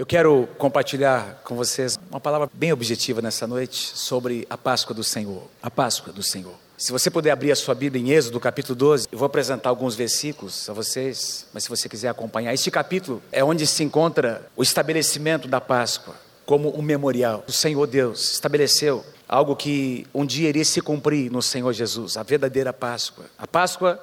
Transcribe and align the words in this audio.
Eu 0.00 0.06
quero 0.06 0.48
compartilhar 0.56 1.42
com 1.44 1.54
vocês 1.54 2.00
uma 2.10 2.18
palavra 2.18 2.48
bem 2.54 2.72
objetiva 2.72 3.20
nessa 3.20 3.46
noite 3.46 3.92
sobre 3.94 4.46
a 4.48 4.56
Páscoa 4.56 4.94
do 4.94 5.04
Senhor. 5.04 5.42
A 5.62 5.70
Páscoa 5.70 6.10
do 6.10 6.22
Senhor. 6.22 6.54
Se 6.78 6.90
você 6.90 7.10
puder 7.10 7.30
abrir 7.30 7.52
a 7.52 7.54
sua 7.54 7.74
Bíblia 7.74 8.02
em 8.02 8.10
Êxodo, 8.10 8.40
capítulo 8.40 8.74
12, 8.74 9.08
eu 9.12 9.18
vou 9.18 9.26
apresentar 9.26 9.68
alguns 9.68 9.94
versículos 9.94 10.70
a 10.70 10.72
vocês, 10.72 11.46
mas 11.52 11.64
se 11.64 11.68
você 11.68 11.86
quiser 11.86 12.08
acompanhar, 12.08 12.54
este 12.54 12.70
capítulo 12.70 13.22
é 13.30 13.44
onde 13.44 13.66
se 13.66 13.84
encontra 13.84 14.48
o 14.56 14.62
estabelecimento 14.62 15.46
da 15.46 15.60
Páscoa 15.60 16.14
como 16.46 16.74
um 16.74 16.80
memorial. 16.80 17.44
O 17.46 17.52
Senhor 17.52 17.86
Deus 17.86 18.32
estabeleceu 18.32 19.04
algo 19.28 19.54
que 19.54 20.06
um 20.14 20.24
dia 20.24 20.48
iria 20.48 20.64
se 20.64 20.80
cumprir 20.80 21.30
no 21.30 21.42
Senhor 21.42 21.74
Jesus, 21.74 22.16
a 22.16 22.22
verdadeira 22.22 22.72
Páscoa. 22.72 23.26
A 23.36 23.46
Páscoa, 23.46 24.02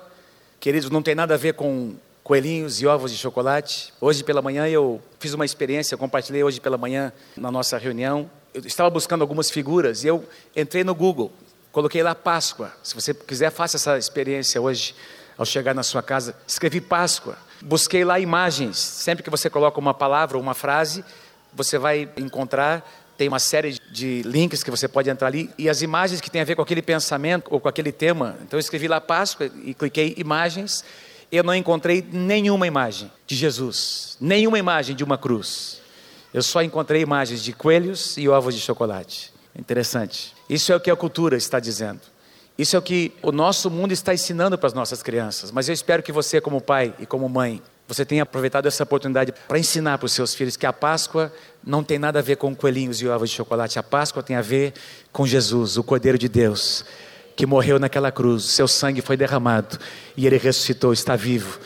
queridos, 0.59 0.91
não 0.91 1.01
tem 1.01 1.15
nada 1.15 1.33
a 1.33 1.37
ver 1.37 1.55
com 1.55 1.95
coelhinhos 2.27 2.81
e 2.81 2.85
ovos 2.85 3.09
de 3.09 3.17
chocolate. 3.17 3.93
Hoje 4.01 4.21
pela 4.21 4.41
manhã 4.41 4.67
eu 4.67 5.01
fiz 5.17 5.33
uma 5.33 5.45
experiência, 5.45 5.95
compartilhei 5.95 6.43
hoje 6.43 6.59
pela 6.59 6.77
manhã 6.77 7.13
na 7.37 7.49
nossa 7.49 7.77
reunião. 7.77 8.29
Eu 8.53 8.59
estava 8.65 8.89
buscando 8.89 9.21
algumas 9.21 9.49
figuras 9.49 10.03
e 10.03 10.07
eu 10.07 10.27
entrei 10.53 10.83
no 10.83 10.93
Google, 10.93 11.31
coloquei 11.71 12.03
lá 12.03 12.13
Páscoa. 12.13 12.73
Se 12.83 12.93
você 12.93 13.13
quiser, 13.13 13.49
faça 13.49 13.77
essa 13.77 13.97
experiência 13.97 14.61
hoje 14.61 14.93
ao 15.37 15.45
chegar 15.45 15.73
na 15.73 15.83
sua 15.83 16.03
casa. 16.03 16.35
Escrevi 16.45 16.81
Páscoa. 16.81 17.37
Busquei 17.61 18.03
lá 18.03 18.19
imagens. 18.19 18.77
Sempre 18.77 19.23
que 19.23 19.29
você 19.29 19.49
coloca 19.49 19.79
uma 19.79 19.93
palavra 19.93 20.35
ou 20.35 20.43
uma 20.43 20.53
frase, 20.53 21.05
você 21.53 21.77
vai 21.77 22.09
encontrar 22.17 22.85
tem 23.17 23.27
uma 23.27 23.39
série 23.39 23.79
de 23.89 24.21
links 24.23 24.61
que 24.61 24.69
você 24.69 24.87
pode 24.87 25.09
entrar 25.09 25.27
ali 25.27 25.49
e 25.57 25.67
as 25.67 25.81
imagens 25.81 26.21
que 26.21 26.29
tem 26.29 26.39
a 26.39 26.43
ver 26.45 26.55
com 26.55 26.61
aquele 26.61 26.83
pensamento 26.83 27.47
ou 27.51 27.59
com 27.59 27.67
aquele 27.67 27.91
tema. 27.91 28.37
Então 28.43 28.57
eu 28.57 28.59
escrevi 28.59 28.87
lá 28.87 29.01
Páscoa 29.01 29.49
e 29.63 29.73
cliquei 29.73 30.13
imagens 30.17 30.85
eu 31.31 31.43
não 31.43 31.53
encontrei 31.53 32.05
nenhuma 32.11 32.67
imagem 32.67 33.11
de 33.25 33.35
Jesus, 33.35 34.17
nenhuma 34.19 34.57
imagem 34.57 34.95
de 34.95 35.03
uma 35.03 35.17
cruz. 35.17 35.81
Eu 36.33 36.41
só 36.41 36.61
encontrei 36.61 37.01
imagens 37.01 37.43
de 37.43 37.53
coelhos 37.53 38.17
e 38.17 38.27
ovos 38.29 38.53
de 38.53 38.61
chocolate. 38.61 39.33
Interessante. 39.57 40.33
Isso 40.49 40.71
é 40.71 40.75
o 40.75 40.79
que 40.79 40.91
a 40.91 40.95
cultura 40.95 41.35
está 41.35 41.59
dizendo. 41.59 42.01
Isso 42.57 42.75
é 42.75 42.79
o 42.79 42.81
que 42.81 43.13
o 43.21 43.31
nosso 43.31 43.69
mundo 43.69 43.91
está 43.91 44.13
ensinando 44.13 44.57
para 44.57 44.67
as 44.67 44.73
nossas 44.73 45.03
crianças. 45.03 45.51
Mas 45.51 45.67
eu 45.67 45.73
espero 45.73 46.01
que 46.01 46.11
você, 46.11 46.41
como 46.41 46.59
pai 46.61 46.93
e 46.99 47.05
como 47.05 47.27
mãe, 47.29 47.61
você 47.87 48.03
tenha 48.03 48.23
aproveitado 48.23 48.65
essa 48.67 48.83
oportunidade 48.83 49.33
para 49.47 49.59
ensinar 49.59 49.97
para 49.97 50.05
os 50.05 50.11
seus 50.11 50.35
filhos 50.35 50.57
que 50.57 50.65
a 50.65 50.73
Páscoa 50.73 51.31
não 51.63 51.83
tem 51.83 51.97
nada 51.97 52.19
a 52.19 52.21
ver 52.21 52.35
com 52.35 52.55
coelhinhos 52.55 53.01
e 53.01 53.07
ovos 53.07 53.29
de 53.29 53.35
chocolate. 53.35 53.79
A 53.79 53.83
Páscoa 53.83 54.21
tem 54.21 54.35
a 54.35 54.41
ver 54.41 54.73
com 55.11 55.25
Jesus, 55.25 55.77
o 55.77 55.83
Cordeiro 55.83 56.17
de 56.17 56.27
Deus, 56.27 56.83
que 57.37 57.45
morreu 57.45 57.77
naquela 57.77 58.11
cruz, 58.11 58.45
seu 58.45 58.67
sangue 58.67 58.99
foi 58.99 59.15
derramado 59.15 59.77
e 60.17 60.25
ele 60.25 60.37
ressuscitou, 60.37 60.91
está 60.91 61.15
vivo, 61.15 61.59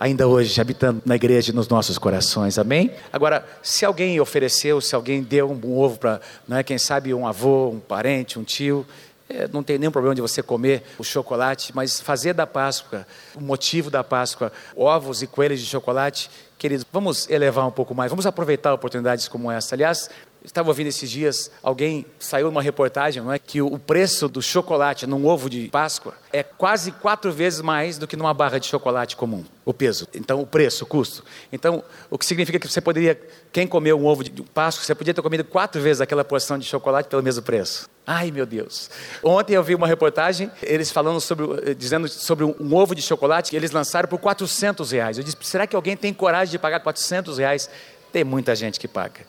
ainda 0.00 0.26
hoje, 0.26 0.58
habitando 0.58 1.02
na 1.04 1.14
igreja 1.14 1.52
e 1.52 1.54
nos 1.54 1.68
nossos 1.68 1.98
corações, 1.98 2.58
amém? 2.58 2.90
Agora, 3.12 3.46
se 3.62 3.84
alguém 3.84 4.18
ofereceu, 4.18 4.80
se 4.80 4.94
alguém 4.94 5.22
deu 5.22 5.50
um, 5.50 5.78
ovo 5.78 5.98
para, 5.98 6.20
é, 6.50 6.62
quem 6.62 6.78
sabe, 6.78 7.12
um 7.12 7.26
avô, 7.26 7.68
um 7.68 7.78
parente, 7.78 8.38
um 8.38 8.42
tio, 8.42 8.86
é, 9.28 9.46
não 9.52 9.62
tem 9.62 9.76
nenhum 9.76 9.92
problema 9.92 10.14
de 10.14 10.22
você 10.22 10.42
comer 10.42 10.82
o 10.98 11.04
chocolate, 11.04 11.76
mas 11.76 12.00
fazer 12.00 12.32
da 12.32 12.46
Páscoa, 12.46 13.06
o 13.34 13.40
motivo 13.40 13.90
da 13.90 14.02
Páscoa, 14.02 14.50
ovos 14.74 15.20
e 15.20 15.26
coelhos 15.26 15.60
de 15.60 15.66
chocolate, 15.66 16.30
queridos, 16.56 16.86
vamos 16.90 17.28
elevar 17.28 17.66
um 17.66 17.70
pouco 17.70 17.94
mais, 17.94 18.10
vamos 18.10 18.24
aproveitar 18.24 18.72
oportunidades 18.72 19.28
como 19.28 19.50
essa. 19.50 19.74
Aliás, 19.74 20.08
Estava 20.44 20.68
ouvindo 20.68 20.86
esses 20.86 21.10
dias, 21.10 21.50
alguém 21.60 22.06
saiu 22.20 22.46
numa 22.46 22.62
reportagem, 22.62 23.20
não 23.20 23.32
é, 23.32 23.38
que 23.38 23.60
o 23.60 23.78
preço 23.78 24.28
do 24.28 24.40
chocolate 24.40 25.04
num 25.04 25.26
ovo 25.26 25.50
de 25.50 25.68
Páscoa 25.68 26.14
é 26.32 26.42
quase 26.42 26.92
quatro 26.92 27.32
vezes 27.32 27.60
mais 27.60 27.98
do 27.98 28.06
que 28.06 28.16
numa 28.16 28.32
barra 28.32 28.58
de 28.58 28.66
chocolate 28.66 29.16
comum, 29.16 29.44
o 29.64 29.74
peso. 29.74 30.06
Então, 30.14 30.40
o 30.40 30.46
preço, 30.46 30.84
o 30.84 30.86
custo. 30.86 31.24
Então, 31.52 31.82
o 32.08 32.16
que 32.16 32.24
significa 32.24 32.60
que 32.60 32.68
você 32.68 32.80
poderia, 32.80 33.20
quem 33.52 33.66
comeu 33.66 33.98
um 33.98 34.06
ovo 34.06 34.22
de 34.22 34.30
Páscoa, 34.42 34.84
você 34.84 34.94
podia 34.94 35.12
ter 35.12 35.20
comido 35.20 35.42
quatro 35.42 35.82
vezes 35.82 36.00
aquela 36.00 36.24
porção 36.24 36.58
de 36.58 36.64
chocolate 36.64 37.08
pelo 37.08 37.24
mesmo 37.24 37.42
preço. 37.42 37.90
Ai, 38.06 38.30
meu 38.30 38.46
Deus. 38.46 38.88
Ontem 39.24 39.54
eu 39.54 39.64
vi 39.64 39.74
uma 39.74 39.88
reportagem, 39.88 40.48
eles 40.62 40.92
falando 40.92 41.20
sobre, 41.20 41.74
dizendo 41.74 42.06
sobre 42.06 42.44
um 42.44 42.72
ovo 42.72 42.94
de 42.94 43.02
chocolate 43.02 43.50
que 43.50 43.56
eles 43.56 43.72
lançaram 43.72 44.08
por 44.08 44.20
400 44.20 44.92
reais. 44.92 45.18
Eu 45.18 45.24
disse, 45.24 45.36
será 45.40 45.66
que 45.66 45.74
alguém 45.74 45.96
tem 45.96 46.14
coragem 46.14 46.52
de 46.52 46.58
pagar 46.58 46.78
400 46.78 47.38
reais? 47.38 47.68
Tem 48.12 48.22
muita 48.22 48.54
gente 48.54 48.78
que 48.78 48.86
paga 48.86 49.22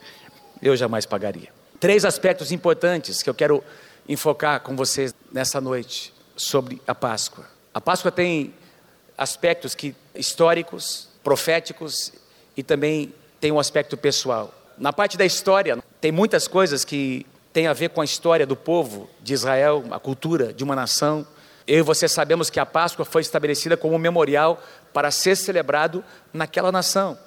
eu 0.62 0.76
jamais 0.76 1.06
pagaria. 1.06 1.50
Três 1.80 2.06
aspectos 2.06 2.52
importantes 2.52 3.22
que 3.22 3.30
eu 3.30 3.34
quero 3.34 3.64
enfocar 4.08 4.62
com 4.62 4.76
vocês 4.76 5.14
nessa 5.32 5.60
noite 5.62 6.14
sobre 6.36 6.82
a 6.88 6.96
Páscoa. 6.96 7.46
A 7.74 7.82
Páscoa 7.82 8.12
tem 8.12 8.54
aspectos 9.18 9.76
que 9.76 9.96
históricos, 10.16 11.10
proféticos 11.24 12.14
e 12.56 12.64
também 12.64 13.14
tem 13.40 13.52
um 13.52 13.60
aspecto 13.60 13.98
pessoal. 13.98 14.54
Na 14.78 14.94
parte 14.94 15.18
da 15.18 15.26
história, 15.26 15.78
tem 16.00 16.12
muitas 16.12 16.48
coisas 16.48 16.86
que 16.86 17.26
têm 17.52 17.68
a 17.68 17.74
ver 17.74 17.90
com 17.90 18.02
a 18.02 18.06
história 18.06 18.46
do 18.46 18.56
povo 18.56 19.10
de 19.22 19.34
Israel, 19.34 19.84
a 19.92 20.00
cultura 20.00 20.54
de 20.54 20.64
uma 20.64 20.76
nação. 20.76 21.28
Eu 21.68 21.80
e 21.80 21.82
você 21.82 22.08
sabemos 22.08 22.50
que 22.50 22.60
a 22.60 22.66
Páscoa 22.66 23.04
foi 23.04 23.22
estabelecida 23.22 23.76
como 23.76 23.96
um 23.96 24.00
memorial 24.00 24.62
para 24.94 25.12
ser 25.12 25.36
celebrado 25.36 26.04
naquela 26.32 26.72
nação, 26.72 27.18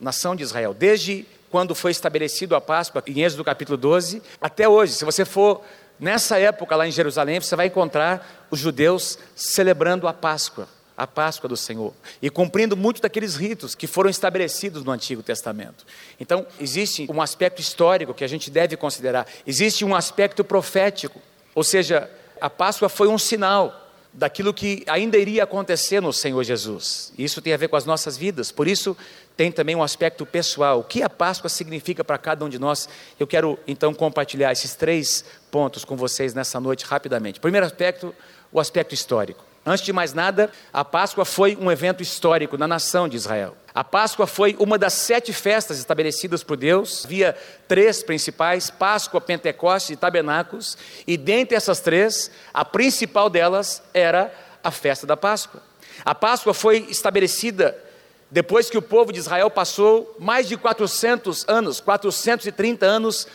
nação 0.00 0.34
de 0.34 0.42
Israel, 0.42 0.72
desde 0.72 1.26
quando 1.50 1.74
foi 1.74 1.90
estabelecido 1.90 2.54
a 2.54 2.60
Páscoa, 2.60 3.02
em 3.06 3.22
Êxodo 3.22 3.44
capítulo 3.44 3.76
12, 3.76 4.22
até 4.40 4.68
hoje. 4.68 4.94
Se 4.94 5.04
você 5.04 5.24
for 5.24 5.62
nessa 5.98 6.38
época 6.38 6.76
lá 6.76 6.86
em 6.86 6.92
Jerusalém, 6.92 7.40
você 7.40 7.56
vai 7.56 7.66
encontrar 7.66 8.46
os 8.50 8.58
judeus 8.58 9.18
celebrando 9.34 10.06
a 10.06 10.12
Páscoa, 10.14 10.68
a 10.96 11.06
Páscoa 11.06 11.48
do 11.48 11.56
Senhor, 11.56 11.92
e 12.22 12.30
cumprindo 12.30 12.76
muitos 12.76 13.02
daqueles 13.02 13.34
ritos 13.34 13.74
que 13.74 13.86
foram 13.86 14.08
estabelecidos 14.08 14.84
no 14.84 14.92
Antigo 14.92 15.22
Testamento. 15.22 15.84
Então, 16.20 16.46
existe 16.60 17.06
um 17.10 17.20
aspecto 17.20 17.60
histórico 17.60 18.14
que 18.14 18.24
a 18.24 18.28
gente 18.28 18.50
deve 18.50 18.76
considerar, 18.76 19.26
existe 19.46 19.84
um 19.84 19.94
aspecto 19.94 20.44
profético, 20.44 21.20
ou 21.54 21.64
seja, 21.64 22.08
a 22.40 22.48
Páscoa 22.48 22.88
foi 22.88 23.08
um 23.08 23.18
sinal 23.18 23.88
daquilo 24.12 24.52
que 24.52 24.82
ainda 24.86 25.16
iria 25.16 25.44
acontecer 25.44 26.00
no 26.00 26.12
Senhor 26.12 26.42
Jesus. 26.42 27.12
Isso 27.16 27.40
tem 27.40 27.52
a 27.52 27.56
ver 27.56 27.68
com 27.68 27.76
as 27.76 27.84
nossas 27.84 28.16
vidas, 28.16 28.50
por 28.50 28.66
isso 28.66 28.96
tem 29.40 29.50
também 29.50 29.74
um 29.74 29.82
aspecto 29.82 30.26
pessoal. 30.26 30.80
O 30.80 30.84
que 30.84 31.02
a 31.02 31.08
Páscoa 31.08 31.48
significa 31.48 32.04
para 32.04 32.18
cada 32.18 32.44
um 32.44 32.48
de 32.50 32.58
nós? 32.58 32.86
Eu 33.18 33.26
quero 33.26 33.58
então 33.66 33.94
compartilhar 33.94 34.52
esses 34.52 34.74
três 34.74 35.24
pontos 35.50 35.82
com 35.82 35.96
vocês 35.96 36.34
nessa 36.34 36.60
noite 36.60 36.84
rapidamente. 36.84 37.40
Primeiro 37.40 37.64
aspecto, 37.64 38.14
o 38.52 38.60
aspecto 38.60 38.92
histórico. 38.92 39.42
Antes 39.64 39.82
de 39.82 39.94
mais 39.94 40.12
nada, 40.12 40.50
a 40.70 40.84
Páscoa 40.84 41.24
foi 41.24 41.56
um 41.58 41.72
evento 41.72 42.02
histórico 42.02 42.58
na 42.58 42.68
nação 42.68 43.08
de 43.08 43.16
Israel. 43.16 43.56
A 43.74 43.82
Páscoa 43.82 44.26
foi 44.26 44.54
uma 44.58 44.76
das 44.76 44.92
sete 44.92 45.32
festas 45.32 45.78
estabelecidas 45.78 46.44
por 46.44 46.58
Deus. 46.58 47.06
Havia 47.06 47.34
três 47.66 48.02
principais: 48.02 48.68
Páscoa, 48.68 49.22
Pentecostes 49.22 49.88
e 49.88 49.96
Tabernáculos. 49.96 50.76
E 51.06 51.16
dentre 51.16 51.56
essas 51.56 51.80
três, 51.80 52.30
a 52.52 52.62
principal 52.62 53.30
delas 53.30 53.82
era 53.94 54.30
a 54.62 54.70
festa 54.70 55.06
da 55.06 55.16
Páscoa. 55.16 55.62
A 56.04 56.14
Páscoa 56.14 56.52
foi 56.52 56.86
estabelecida 56.90 57.88
depois 58.30 58.70
que 58.70 58.78
o 58.78 58.82
povo 58.82 59.12
de 59.12 59.18
Israel 59.18 59.50
passou 59.50 60.16
mais 60.18 60.48
de 60.48 60.56
400 60.56 61.44
anos, 61.48 61.80
430 61.80 62.86
anos 62.86 63.26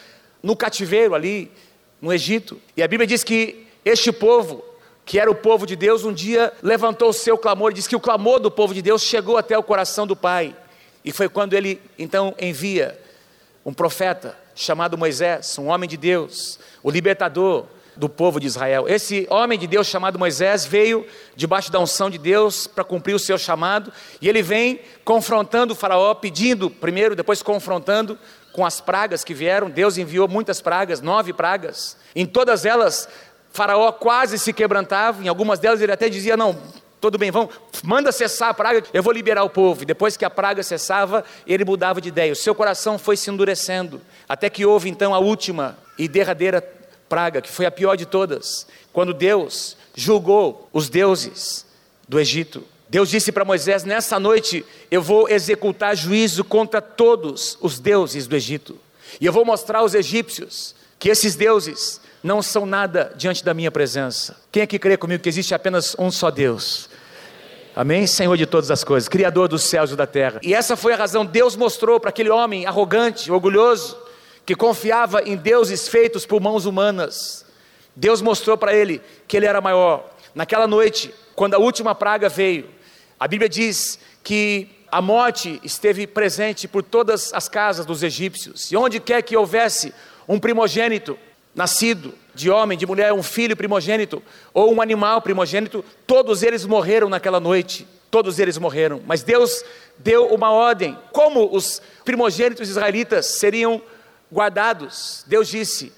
no 0.42 0.56
cativeiro 0.56 1.14
ali 1.14 1.52
no 2.02 2.14
Egito. 2.14 2.62
E 2.78 2.84
a 2.84 2.88
Bíblia 2.88 3.08
diz 3.08 3.24
que 3.24 3.68
este 3.84 4.12
povo 4.12 4.64
que 5.06 5.20
era 5.20 5.30
o 5.30 5.36
povo 5.36 5.68
de 5.68 5.76
Deus, 5.76 6.04
um 6.04 6.12
dia 6.12 6.52
levantou 6.64 7.10
o 7.10 7.14
seu 7.14 7.38
clamor, 7.38 7.72
diz 7.72 7.88
que 7.88 7.96
o 7.96 8.00
clamor 8.00 8.40
do 8.40 8.50
povo 8.50 8.74
de 8.74 8.82
Deus 8.82 9.04
chegou 9.04 9.38
até 9.38 9.56
o 9.56 9.62
coração 9.62 10.08
do 10.08 10.16
Pai. 10.16 10.56
E 11.04 11.12
foi 11.12 11.30
quando 11.30 11.54
ele 11.54 11.80
então 11.98 12.34
envia 12.40 13.00
um 13.64 13.72
profeta 13.72 14.36
chamado 14.56 14.98
Moisés, 14.98 15.58
um 15.60 15.68
homem 15.68 15.88
de 15.88 15.96
Deus, 15.96 16.60
o 16.82 16.90
libertador 16.90 17.66
do 17.96 18.10
povo 18.10 18.40
de 18.40 18.48
Israel. 18.48 18.86
Esse 18.88 19.28
homem 19.30 19.58
de 19.58 19.68
Deus 19.68 19.88
chamado 19.88 20.20
Moisés 20.20 20.66
veio 20.66 21.06
debaixo 21.36 21.72
da 21.72 21.80
unção 21.80 22.10
de 22.10 22.18
Deus 22.18 22.68
para 22.68 22.84
cumprir 22.84 23.14
o 23.14 23.20
seu 23.20 23.38
chamado, 23.38 23.92
e 24.22 24.28
ele 24.28 24.42
vem 24.42 24.80
confrontando 25.04 25.74
o 25.74 25.76
Faraó, 25.76 26.14
pedindo 26.14 26.70
primeiro, 26.70 27.16
depois 27.16 27.42
confrontando 27.42 28.18
com 28.52 28.66
as 28.66 28.80
pragas 28.80 29.24
que 29.24 29.34
vieram. 29.34 29.70
Deus 29.70 29.98
enviou 29.98 30.28
muitas 30.28 30.62
pragas, 30.62 31.02
nove 31.02 31.34
pragas. 31.34 31.98
Em 32.16 32.26
todas 32.26 32.66
elas, 32.66 33.08
Faraó 33.52 33.92
quase 33.92 34.38
se 34.38 34.52
quebrantava, 34.52 35.24
em 35.24 35.28
algumas 35.28 35.60
delas 35.60 35.82
ele 35.82 35.92
até 35.92 36.10
dizia: 36.10 36.36
Não, 36.36 36.58
tudo 37.00 37.18
bem, 37.18 37.30
vamos, 37.30 37.54
manda 37.84 38.12
cessar 38.12 38.50
a 38.50 38.54
praga, 38.54 38.84
eu 38.94 39.04
vou 39.04 39.14
liberar 39.14 39.44
o 39.44 39.50
povo. 39.50 39.84
E 39.84 39.86
depois 39.86 40.18
que 40.18 40.26
a 40.26 40.30
praga 40.30 40.64
cessava, 40.64 41.24
ele 41.46 41.64
mudava 41.64 42.02
de 42.02 42.10
ideia. 42.10 42.34
O 42.34 42.36
seu 42.36 42.56
coração 42.56 42.98
foi 42.98 43.16
se 43.16 43.30
endurecendo, 43.30 44.02
até 44.28 44.50
que 44.50 44.66
houve 44.66 44.90
então 44.90 45.14
a 45.14 45.20
última 45.20 45.78
e 45.98 46.08
derradeira 46.08 46.62
praga, 47.16 47.42
que 47.42 47.50
foi 47.50 47.66
a 47.66 47.72
pior 47.72 47.96
de 47.96 48.06
todas, 48.06 48.68
quando 48.92 49.14
Deus 49.14 49.78
julgou 49.96 50.68
os 50.74 50.90
deuses 50.90 51.66
do 52.10 52.20
Egito. 52.20 52.62
Deus 52.90 53.10
disse 53.10 53.32
para 53.32 53.46
Moisés: 53.46 53.86
Nessa 53.86 54.20
noite 54.20 54.66
eu 54.92 55.02
vou 55.02 55.30
executar 55.30 55.96
juízo 55.96 56.44
contra 56.44 56.82
todos 56.82 57.58
os 57.62 57.80
deuses 57.80 58.28
do 58.28 58.36
Egito, 58.36 58.78
e 59.22 59.26
eu 59.26 59.32
vou 59.32 59.46
mostrar 59.46 59.80
aos 59.80 59.94
egípcios 59.94 60.76
que 61.00 61.08
esses 61.08 61.38
deuses 61.38 62.02
não 62.22 62.42
são 62.42 62.66
nada 62.66 63.14
diante 63.16 63.46
da 63.46 63.54
minha 63.54 63.72
presença. 63.72 64.36
Quem 64.52 64.64
é 64.64 64.68
que 64.68 64.78
crê 64.78 64.98
comigo 64.98 65.24
que 65.24 65.30
existe 65.30 65.56
apenas 65.56 65.96
um 65.98 66.12
só 66.12 66.30
Deus? 66.30 66.90
Amém? 67.74 68.06
Senhor 68.06 68.36
de 68.36 68.46
todas 68.46 68.70
as 68.70 68.84
coisas, 68.84 69.08
Criador 69.08 69.48
dos 69.48 69.64
céus 69.64 69.90
e 69.90 69.96
da 69.96 70.06
terra. 70.06 70.42
E 70.44 70.54
essa 70.54 70.76
foi 70.76 70.92
a 70.92 70.98
razão. 70.98 71.26
Deus 71.26 71.56
mostrou 71.56 71.98
para 71.98 72.10
aquele 72.10 72.30
homem 72.30 72.66
arrogante, 72.66 73.32
orgulhoso, 73.32 74.04
que 74.46 74.56
confiava 74.56 75.22
em 75.24 75.36
deuses 75.36 75.88
feitos 75.88 76.26
por 76.26 76.40
mãos 76.40 76.66
humanas. 76.66 77.46
Deus 77.96 78.22
mostrou 78.22 78.58
para 78.58 78.76
ele 78.76 79.02
que 79.28 79.38
ele 79.38 79.46
era 79.46 79.62
maior. 79.62 80.10
Naquela 80.34 80.68
noite, 80.68 81.14
quando 81.36 81.56
a 81.56 81.60
última 81.60 81.96
praga 81.96 82.30
veio, 82.30 82.70
a 83.20 83.28
Bíblia 83.28 83.50
diz 83.50 83.98
que 84.24 84.68
a 84.92 85.02
morte 85.02 85.60
esteve 85.64 86.06
presente 86.06 86.68
por 86.68 86.84
todas 86.84 87.34
as 87.34 87.50
casas 87.50 87.86
dos 87.86 88.04
egípcios, 88.04 88.72
e 88.72 88.78
onde 88.78 89.00
quer 89.00 89.22
que 89.22 89.36
houvesse 89.36 89.94
um 90.28 90.40
primogênito 90.40 91.18
nascido 91.54 92.14
de 92.34 92.50
homem, 92.50 92.78
de 92.78 92.86
mulher, 92.86 93.14
um 93.14 93.24
filho 93.24 93.56
primogênito 93.56 94.22
ou 94.54 94.74
um 94.74 94.82
animal 94.82 95.22
primogênito, 95.22 95.84
todos 96.06 96.44
eles 96.44 96.66
morreram 96.66 97.10
naquela 97.10 97.40
noite. 97.40 97.88
Todos 98.12 98.40
eles 98.40 98.58
morreram, 98.58 99.02
mas 99.06 99.24
Deus 99.24 99.64
deu 99.98 100.28
uma 100.28 100.50
ordem. 100.50 100.98
Como 101.12 101.54
os 101.54 101.82
primogênitos 102.06 102.70
israelitas 102.70 103.26
seriam 103.26 103.82
guardados? 104.32 105.24
Deus 105.28 105.48
disse: 105.48 105.94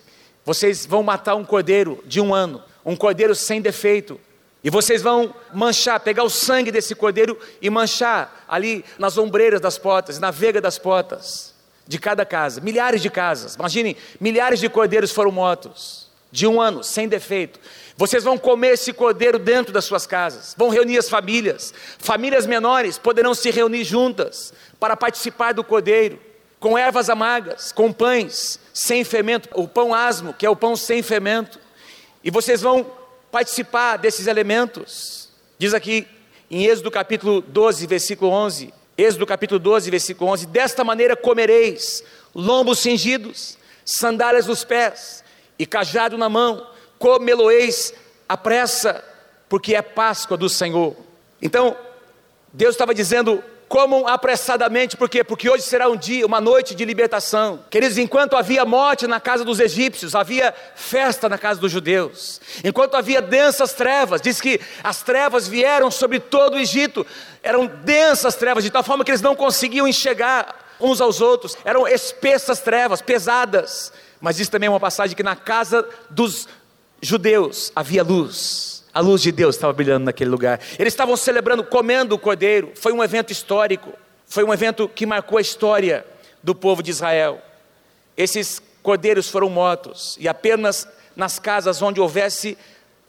Vocês 0.45 0.85
vão 0.85 1.03
matar 1.03 1.35
um 1.35 1.45
cordeiro 1.45 2.03
de 2.05 2.21
um 2.21 2.33
ano, 2.33 2.63
um 2.85 2.95
cordeiro 2.95 3.35
sem 3.35 3.61
defeito, 3.61 4.19
e 4.63 4.69
vocês 4.69 5.01
vão 5.01 5.33
manchar, 5.53 5.99
pegar 5.99 6.23
o 6.23 6.29
sangue 6.29 6.71
desse 6.71 6.95
cordeiro 6.95 7.39
e 7.61 7.69
manchar 7.69 8.45
ali 8.47 8.83
nas 8.97 9.17
ombreiras 9.17 9.61
das 9.61 9.77
portas, 9.77 10.19
na 10.19 10.31
vega 10.31 10.59
das 10.59 10.77
portas 10.77 11.53
de 11.87 11.97
cada 11.97 12.25
casa, 12.25 12.59
milhares 12.59 13.01
de 13.01 13.09
casas. 13.09 13.55
Imaginem, 13.55 13.95
milhares 14.19 14.59
de 14.59 14.67
cordeiros 14.67 15.11
foram 15.11 15.31
mortos 15.31 16.07
de 16.31 16.45
um 16.45 16.59
ano, 16.59 16.83
sem 16.83 17.07
defeito. 17.07 17.59
Vocês 17.95 18.23
vão 18.23 18.37
comer 18.37 18.73
esse 18.73 18.91
cordeiro 18.93 19.39
dentro 19.39 19.71
das 19.73 19.85
suas 19.85 20.05
casas, 20.05 20.53
vão 20.57 20.69
reunir 20.69 20.97
as 20.97 21.09
famílias. 21.09 21.73
Famílias 21.97 22.45
menores 22.45 22.97
poderão 22.97 23.33
se 23.33 23.49
reunir 23.49 23.83
juntas 23.83 24.53
para 24.79 24.97
participar 24.97 25.53
do 25.53 25.63
cordeiro, 25.63 26.19
com 26.59 26.77
ervas 26.77 27.09
amargas, 27.09 27.71
com 27.71 27.91
pães 27.91 28.59
sem 28.73 29.03
fermento, 29.03 29.49
o 29.53 29.67
pão 29.67 29.93
asmo, 29.93 30.33
que 30.33 30.45
é 30.45 30.49
o 30.49 30.55
pão 30.55 30.75
sem 30.75 31.01
fermento. 31.01 31.59
E 32.23 32.31
vocês 32.31 32.61
vão 32.61 32.85
participar 33.31 33.97
desses 33.97 34.27
elementos. 34.27 35.29
Diz 35.57 35.73
aqui 35.73 36.07
em 36.49 36.65
Êxodo 36.65 36.89
capítulo 36.89 37.41
12, 37.41 37.85
versículo 37.87 38.31
11: 38.31 38.73
Êxodo 38.97 39.25
capítulo 39.25 39.59
12, 39.59 39.91
versículo 39.91 40.31
11: 40.31 40.47
Desta 40.47 40.83
maneira 40.83 41.15
comereis 41.15 42.03
lombos 42.33 42.79
cingidos, 42.79 43.57
sandálias 43.85 44.47
nos 44.47 44.63
pés 44.63 45.23
e 45.57 45.65
cajado 45.65 46.17
na 46.17 46.29
mão, 46.29 46.67
comê-lo-eis 46.97 47.93
à 48.27 48.35
pressa, 48.35 49.03
porque 49.47 49.75
é 49.75 49.81
Páscoa 49.81 50.37
do 50.37 50.49
Senhor. 50.49 50.95
Então, 51.41 51.75
Deus 52.51 52.73
estava 52.75 52.93
dizendo: 52.93 53.43
comam 53.67 54.07
apressadamente, 54.07 54.95
por 54.95 55.09
quê? 55.09 55.23
Porque 55.23 55.49
hoje 55.49 55.63
será 55.63 55.89
um 55.89 55.97
dia, 55.97 56.25
uma 56.25 56.39
noite 56.39 56.73
de 56.73 56.85
libertação. 56.85 57.59
Queridos, 57.69 57.97
enquanto 57.97 58.35
havia 58.35 58.63
morte 58.65 59.07
na 59.07 59.19
casa 59.19 59.43
dos 59.43 59.59
egípcios, 59.59 60.15
havia 60.15 60.53
festa 60.75 61.27
na 61.27 61.37
casa 61.37 61.59
dos 61.59 61.71
judeus. 61.71 62.39
Enquanto 62.63 62.95
havia 62.95 63.21
densas 63.21 63.73
trevas, 63.73 64.21
diz 64.21 64.39
que 64.39 64.59
as 64.83 65.01
trevas 65.01 65.47
vieram 65.47 65.91
sobre 65.91 66.19
todo 66.19 66.55
o 66.55 66.59
Egito, 66.59 67.05
eram 67.43 67.65
densas 67.65 68.35
trevas, 68.35 68.63
de 68.63 68.69
tal 68.69 68.83
forma 68.83 69.03
que 69.03 69.11
eles 69.11 69.21
não 69.21 69.35
conseguiam 69.35 69.87
enxergar 69.87 70.67
uns 70.79 71.01
aos 71.01 71.21
outros, 71.21 71.57
eram 71.65 71.87
espessas 71.87 72.59
trevas, 72.59 73.01
pesadas. 73.01 73.91
Mas 74.21 74.37
diz 74.37 74.47
também 74.49 74.69
uma 74.69 74.79
passagem 74.79 75.15
que 75.15 75.23
na 75.23 75.35
casa 75.35 75.87
dos 76.09 76.47
judeus 77.01 77.71
havia 77.75 78.03
luz. 78.03 78.76
A 78.97 78.99
luz 78.99 79.21
de 79.21 79.31
Deus 79.31 79.53
estava 79.53 79.71
brilhando 79.73 80.05
naquele 80.05 80.31
lugar. 80.31 80.59
Eles 80.79 80.91
estavam 80.91 81.15
celebrando, 81.15 81.63
comendo 81.63 82.15
o 82.15 82.17
cordeiro. 82.17 82.71
Foi 82.73 82.91
um 82.91 83.03
evento 83.03 83.31
histórico. 83.31 83.93
Foi 84.25 84.43
um 84.43 84.51
evento 84.51 84.89
que 84.89 85.05
marcou 85.05 85.37
a 85.37 85.41
história 85.41 86.03
do 86.41 86.55
povo 86.55 86.81
de 86.81 86.89
Israel. 86.89 87.39
Esses 88.17 88.59
cordeiros 88.81 89.29
foram 89.29 89.51
mortos 89.51 90.17
e 90.19 90.27
apenas 90.27 90.87
nas 91.15 91.37
casas 91.37 91.79
onde 91.79 92.01
houvesse 92.01 92.57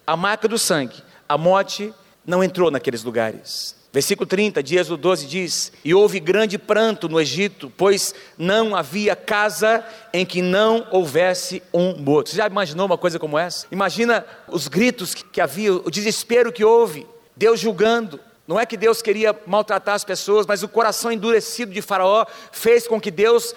a 0.06 0.14
marca 0.14 0.46
do 0.46 0.58
sangue, 0.58 1.02
a 1.26 1.38
morte 1.38 1.94
não 2.22 2.44
entrou 2.44 2.70
naqueles 2.70 3.02
lugares. 3.02 3.74
Versículo 3.98 4.28
30 4.28 4.62
de 4.62 4.78
Êxodo 4.78 4.96
12 4.96 5.26
diz: 5.26 5.72
E 5.84 5.92
houve 5.92 6.20
grande 6.20 6.56
pranto 6.56 7.08
no 7.08 7.20
Egito, 7.20 7.68
pois 7.76 8.14
não 8.38 8.76
havia 8.76 9.16
casa 9.16 9.84
em 10.12 10.24
que 10.24 10.40
não 10.40 10.86
houvesse 10.92 11.60
um 11.74 11.96
morto. 11.96 12.30
Você 12.30 12.36
já 12.36 12.46
imaginou 12.46 12.86
uma 12.86 12.96
coisa 12.96 13.18
como 13.18 13.36
essa? 13.36 13.66
Imagina 13.72 14.24
os 14.46 14.68
gritos 14.68 15.14
que 15.14 15.40
havia, 15.40 15.72
o 15.72 15.90
desespero 15.90 16.52
que 16.52 16.64
houve, 16.64 17.08
Deus 17.36 17.58
julgando. 17.58 18.20
Não 18.46 18.60
é 18.60 18.64
que 18.64 18.76
Deus 18.76 19.02
queria 19.02 19.36
maltratar 19.44 19.96
as 19.96 20.04
pessoas, 20.04 20.46
mas 20.46 20.62
o 20.62 20.68
coração 20.68 21.10
endurecido 21.10 21.72
de 21.72 21.82
Faraó 21.82 22.24
fez 22.52 22.86
com 22.86 23.00
que 23.00 23.10
Deus 23.10 23.52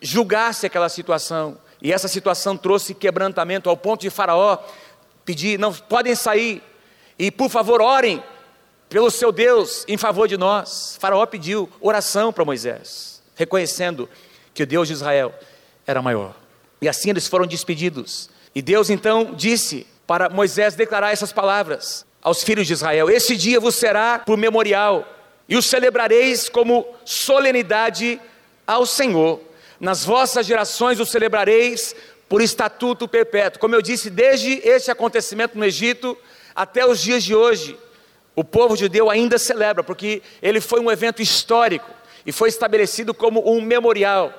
julgasse 0.00 0.66
aquela 0.66 0.88
situação. 0.88 1.58
E 1.82 1.92
essa 1.92 2.06
situação 2.06 2.56
trouxe 2.56 2.94
quebrantamento 2.94 3.68
ao 3.68 3.76
ponto 3.76 4.02
de 4.02 4.10
Faraó 4.10 4.56
pedir: 5.24 5.58
não 5.58 5.74
podem 5.74 6.14
sair, 6.14 6.62
e 7.18 7.28
por 7.28 7.50
favor 7.50 7.82
orem 7.82 8.22
pelo 8.90 9.08
seu 9.08 9.30
Deus 9.30 9.84
em 9.86 9.96
favor 9.96 10.26
de 10.26 10.36
nós. 10.36 10.98
Faraó 11.00 11.24
pediu 11.24 11.70
oração 11.80 12.32
para 12.32 12.44
Moisés, 12.44 13.22
reconhecendo 13.36 14.08
que 14.52 14.64
o 14.64 14.66
Deus 14.66 14.88
de 14.88 14.94
Israel 14.94 15.32
era 15.86 16.02
maior. 16.02 16.34
E 16.82 16.88
assim 16.88 17.10
eles 17.10 17.28
foram 17.28 17.46
despedidos. 17.46 18.28
E 18.52 18.60
Deus 18.60 18.90
então 18.90 19.32
disse 19.32 19.86
para 20.08 20.28
Moisés 20.28 20.74
declarar 20.74 21.12
essas 21.12 21.32
palavras 21.32 22.04
aos 22.20 22.42
filhos 22.42 22.66
de 22.66 22.72
Israel: 22.72 23.08
Esse 23.08 23.36
dia 23.36 23.60
vos 23.60 23.76
será 23.76 24.18
por 24.18 24.36
memorial, 24.36 25.06
e 25.48 25.56
o 25.56 25.62
celebrareis 25.62 26.48
como 26.48 26.84
solenidade 27.04 28.20
ao 28.66 28.84
Senhor. 28.84 29.40
Nas 29.78 30.04
vossas 30.04 30.44
gerações 30.44 30.98
o 30.98 31.06
celebrareis 31.06 31.94
por 32.28 32.42
estatuto 32.42 33.06
perpétuo. 33.06 33.60
Como 33.60 33.74
eu 33.74 33.80
disse, 33.80 34.10
desde 34.10 34.60
este 34.68 34.90
acontecimento 34.90 35.56
no 35.56 35.64
Egito 35.64 36.18
até 36.54 36.84
os 36.84 37.00
dias 37.00 37.22
de 37.22 37.34
hoje, 37.34 37.78
o 38.40 38.44
povo 38.44 38.74
judeu 38.74 39.10
ainda 39.10 39.38
celebra, 39.38 39.84
porque 39.84 40.22
ele 40.40 40.62
foi 40.62 40.80
um 40.80 40.90
evento 40.90 41.20
histórico 41.20 41.90
e 42.24 42.32
foi 42.32 42.48
estabelecido 42.48 43.12
como 43.12 43.46
um 43.46 43.60
memorial, 43.60 44.32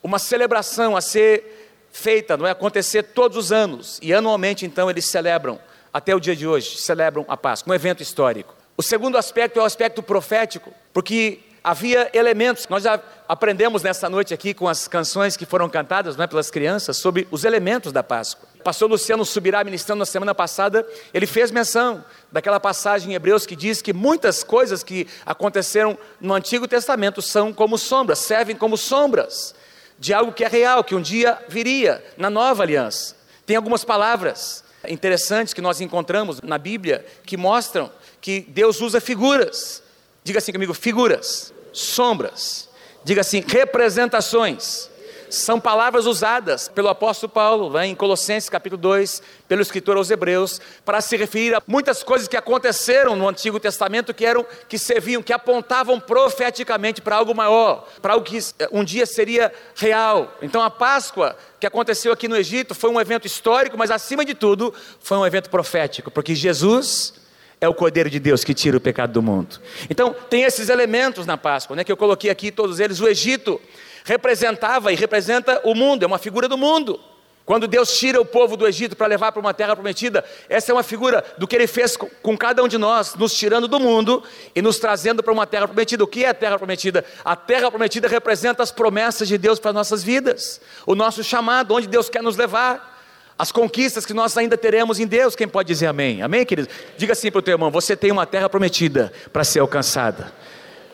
uma 0.00 0.20
celebração 0.20 0.96
a 0.96 1.00
ser 1.00 1.88
feita, 1.90 2.36
não 2.36 2.46
é 2.46 2.52
acontecer 2.52 3.02
todos 3.02 3.36
os 3.36 3.50
anos, 3.50 3.98
e 4.00 4.14
anualmente 4.14 4.64
então 4.64 4.88
eles 4.88 5.06
celebram, 5.06 5.58
até 5.92 6.14
o 6.14 6.20
dia 6.20 6.36
de 6.36 6.46
hoje, 6.46 6.76
celebram 6.76 7.24
a 7.26 7.36
Páscoa, 7.36 7.72
um 7.72 7.74
evento 7.74 8.04
histórico. 8.04 8.54
O 8.76 8.84
segundo 8.84 9.18
aspecto 9.18 9.58
é 9.58 9.62
o 9.62 9.66
aspecto 9.66 10.00
profético, 10.00 10.72
porque 10.92 11.40
havia 11.64 12.10
elementos, 12.12 12.68
nós 12.68 12.82
já 12.82 13.00
aprendemos 13.26 13.82
nessa 13.82 14.10
noite 14.10 14.34
aqui 14.34 14.52
com 14.52 14.68
as 14.68 14.86
canções 14.86 15.34
que 15.34 15.46
foram 15.46 15.66
cantadas 15.66 16.18
é, 16.18 16.26
pelas 16.26 16.50
crianças 16.50 16.98
sobre 16.98 17.26
os 17.30 17.42
elementos 17.42 17.90
da 17.90 18.02
Páscoa. 18.02 18.46
O 18.60 18.62
pastor 18.62 18.90
Luciano 18.90 19.24
Subirá, 19.24 19.64
ministrando 19.64 20.00
na 20.00 20.06
semana 20.06 20.34
passada, 20.34 20.86
ele 21.14 21.26
fez 21.26 21.50
menção 21.50 22.04
daquela 22.30 22.60
passagem 22.60 23.12
em 23.12 23.14
Hebreus 23.14 23.46
que 23.46 23.56
diz 23.56 23.80
que 23.80 23.94
muitas 23.94 24.44
coisas 24.44 24.82
que 24.82 25.08
aconteceram 25.24 25.96
no 26.20 26.34
Antigo 26.34 26.68
Testamento 26.68 27.22
são 27.22 27.50
como 27.50 27.78
sombras, 27.78 28.18
servem 28.18 28.54
como 28.54 28.76
sombras 28.76 29.54
de 29.98 30.12
algo 30.12 30.32
que 30.32 30.44
é 30.44 30.48
real, 30.48 30.84
que 30.84 30.94
um 30.94 31.00
dia 31.00 31.38
viria 31.48 32.04
na 32.18 32.28
nova 32.28 32.62
aliança. 32.62 33.16
Tem 33.46 33.56
algumas 33.56 33.84
palavras 33.84 34.62
interessantes 34.86 35.54
que 35.54 35.62
nós 35.62 35.80
encontramos 35.80 36.42
na 36.42 36.58
Bíblia 36.58 37.06
que 37.24 37.38
mostram 37.38 37.90
que 38.20 38.40
Deus 38.40 38.82
usa 38.82 39.00
figuras. 39.00 39.83
Diga 40.24 40.38
assim 40.38 40.52
comigo: 40.52 40.72
figuras 40.72 41.52
sombras. 41.70 42.70
Diga 43.04 43.20
assim, 43.20 43.44
representações. 43.46 44.88
São 45.28 45.60
palavras 45.60 46.06
usadas 46.06 46.68
pelo 46.68 46.88
apóstolo 46.88 47.30
Paulo, 47.30 47.68
lá 47.68 47.84
em 47.84 47.94
Colossenses 47.94 48.48
capítulo 48.48 48.80
2, 48.80 49.20
pelo 49.48 49.60
escritor 49.60 49.96
aos 49.96 50.10
Hebreus, 50.10 50.60
para 50.84 51.00
se 51.00 51.16
referir 51.16 51.54
a 51.54 51.62
muitas 51.66 52.02
coisas 52.02 52.28
que 52.28 52.36
aconteceram 52.36 53.16
no 53.16 53.28
Antigo 53.28 53.58
Testamento 53.58 54.14
que 54.14 54.24
eram 54.24 54.46
que 54.68 54.78
serviam, 54.78 55.22
que 55.22 55.32
apontavam 55.32 55.98
profeticamente 55.98 57.02
para 57.02 57.16
algo 57.16 57.34
maior, 57.34 57.86
para 58.00 58.14
algo 58.14 58.24
que 58.24 58.38
um 58.70 58.84
dia 58.84 59.04
seria 59.04 59.52
real. 59.74 60.32
Então 60.40 60.62
a 60.62 60.70
Páscoa 60.70 61.36
que 61.58 61.66
aconteceu 61.66 62.12
aqui 62.12 62.28
no 62.28 62.36
Egito 62.36 62.74
foi 62.74 62.90
um 62.90 63.00
evento 63.00 63.26
histórico, 63.26 63.76
mas 63.76 63.90
acima 63.90 64.24
de 64.24 64.34
tudo, 64.34 64.72
foi 65.00 65.18
um 65.18 65.26
evento 65.26 65.50
profético, 65.50 66.10
porque 66.10 66.34
Jesus 66.34 67.23
é 67.64 67.68
o 67.68 67.74
Cordeiro 67.74 68.10
de 68.10 68.20
Deus 68.20 68.44
que 68.44 68.54
tira 68.54 68.76
o 68.76 68.80
pecado 68.80 69.12
do 69.12 69.22
mundo. 69.22 69.60
Então, 69.88 70.14
tem 70.28 70.42
esses 70.42 70.68
elementos 70.68 71.26
na 71.26 71.36
Páscoa, 71.36 71.74
né, 71.74 71.84
que 71.84 71.90
eu 71.90 71.96
coloquei 71.96 72.30
aqui, 72.30 72.50
todos 72.50 72.78
eles. 72.78 73.00
O 73.00 73.08
Egito 73.08 73.60
representava 74.04 74.92
e 74.92 74.96
representa 74.96 75.60
o 75.64 75.74
mundo, 75.74 76.02
é 76.02 76.06
uma 76.06 76.18
figura 76.18 76.46
do 76.46 76.58
mundo. 76.58 77.00
Quando 77.44 77.68
Deus 77.68 77.98
tira 77.98 78.18
o 78.18 78.24
povo 78.24 78.56
do 78.56 78.66
Egito 78.66 78.96
para 78.96 79.06
levar 79.06 79.30
para 79.30 79.40
uma 79.40 79.52
terra 79.52 79.76
prometida, 79.76 80.24
essa 80.48 80.72
é 80.72 80.74
uma 80.74 80.82
figura 80.82 81.22
do 81.36 81.46
que 81.46 81.54
Ele 81.54 81.66
fez 81.66 81.94
com 81.96 82.38
cada 82.38 82.62
um 82.62 82.68
de 82.68 82.78
nós, 82.78 83.14
nos 83.16 83.34
tirando 83.34 83.68
do 83.68 83.78
mundo 83.78 84.22
e 84.54 84.62
nos 84.62 84.78
trazendo 84.78 85.22
para 85.22 85.32
uma 85.32 85.46
terra 85.46 85.68
prometida. 85.68 86.02
O 86.02 86.06
que 86.06 86.24
é 86.24 86.28
a 86.30 86.34
terra 86.34 86.56
prometida? 86.56 87.04
A 87.22 87.36
terra 87.36 87.70
prometida 87.70 88.08
representa 88.08 88.62
as 88.62 88.70
promessas 88.70 89.28
de 89.28 89.36
Deus 89.36 89.58
para 89.58 89.74
nossas 89.74 90.02
vidas, 90.02 90.58
o 90.86 90.94
nosso 90.94 91.22
chamado, 91.22 91.74
onde 91.74 91.86
Deus 91.86 92.08
quer 92.08 92.22
nos 92.22 92.36
levar. 92.36 92.93
As 93.38 93.50
conquistas 93.50 94.06
que 94.06 94.14
nós 94.14 94.36
ainda 94.36 94.56
teremos 94.56 95.00
em 95.00 95.06
Deus. 95.06 95.34
Quem 95.34 95.48
pode 95.48 95.66
dizer 95.68 95.86
amém? 95.86 96.22
Amém, 96.22 96.44
querido? 96.44 96.68
Diga 96.96 97.12
assim 97.12 97.30
para 97.30 97.38
o 97.38 97.42
teu 97.42 97.52
irmão: 97.52 97.70
você 97.70 97.96
tem 97.96 98.12
uma 98.12 98.26
terra 98.26 98.48
prometida 98.48 99.12
para 99.32 99.44
ser 99.44 99.60
alcançada. 99.60 100.32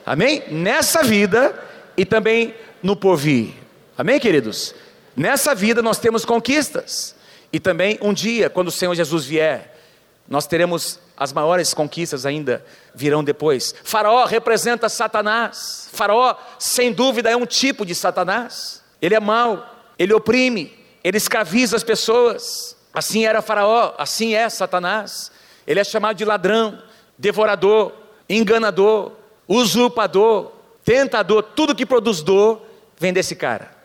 Amém? 0.05 0.45
Nessa 0.51 1.03
vida 1.03 1.55
e 1.97 2.05
também 2.05 2.55
no 2.83 2.97
porvir. 2.97 3.55
Amém, 3.97 4.19
queridos? 4.19 4.75
Nessa 5.15 5.55
vida 5.55 5.83
nós 5.83 5.99
temos 5.99 6.25
conquistas. 6.25 7.15
E 7.53 7.59
também 7.59 7.99
um 8.01 8.13
dia, 8.13 8.49
quando 8.49 8.69
o 8.69 8.73
Senhor 8.73 8.95
Jesus 8.95 9.25
vier, 9.25 9.77
nós 10.29 10.47
teremos 10.47 11.01
as 11.17 11.35
maiores 11.35 11.75
conquistas 11.75 12.25
ainda 12.25 12.65
virão 12.95 13.23
depois. 13.23 13.75
Faraó 13.85 14.25
representa 14.25 14.89
Satanás. 14.89 15.91
Faraó, 15.93 16.35
sem 16.59 16.93
dúvida, 16.93 17.29
é 17.29 17.37
um 17.37 17.45
tipo 17.45 17.85
de 17.85 17.95
Satanás. 17.95 18.83
Ele 19.03 19.15
é 19.15 19.21
mau, 19.21 19.69
ele 19.99 20.15
oprime, 20.15 20.80
ele 21.03 21.17
escraviza 21.17 21.77
as 21.77 21.85
pessoas. 21.85 22.77
Assim 22.93 23.25
era 23.25 23.43
Faraó, 23.43 23.95
assim 23.99 24.35
é 24.35 24.49
Satanás. 24.49 25.31
Ele 25.67 25.81
é 25.81 25.85
chamado 25.85 26.17
de 26.17 26.25
ladrão, 26.25 26.83
devorador, 27.17 27.93
enganador, 28.29 29.13
usurpador, 29.47 30.53
tentador. 30.85 31.43
Tudo 31.43 31.75
que 31.75 31.87
produz 31.87 32.23
dor 32.23 32.63
vem 32.99 33.13
desse 33.13 33.35
cara. 33.35 33.80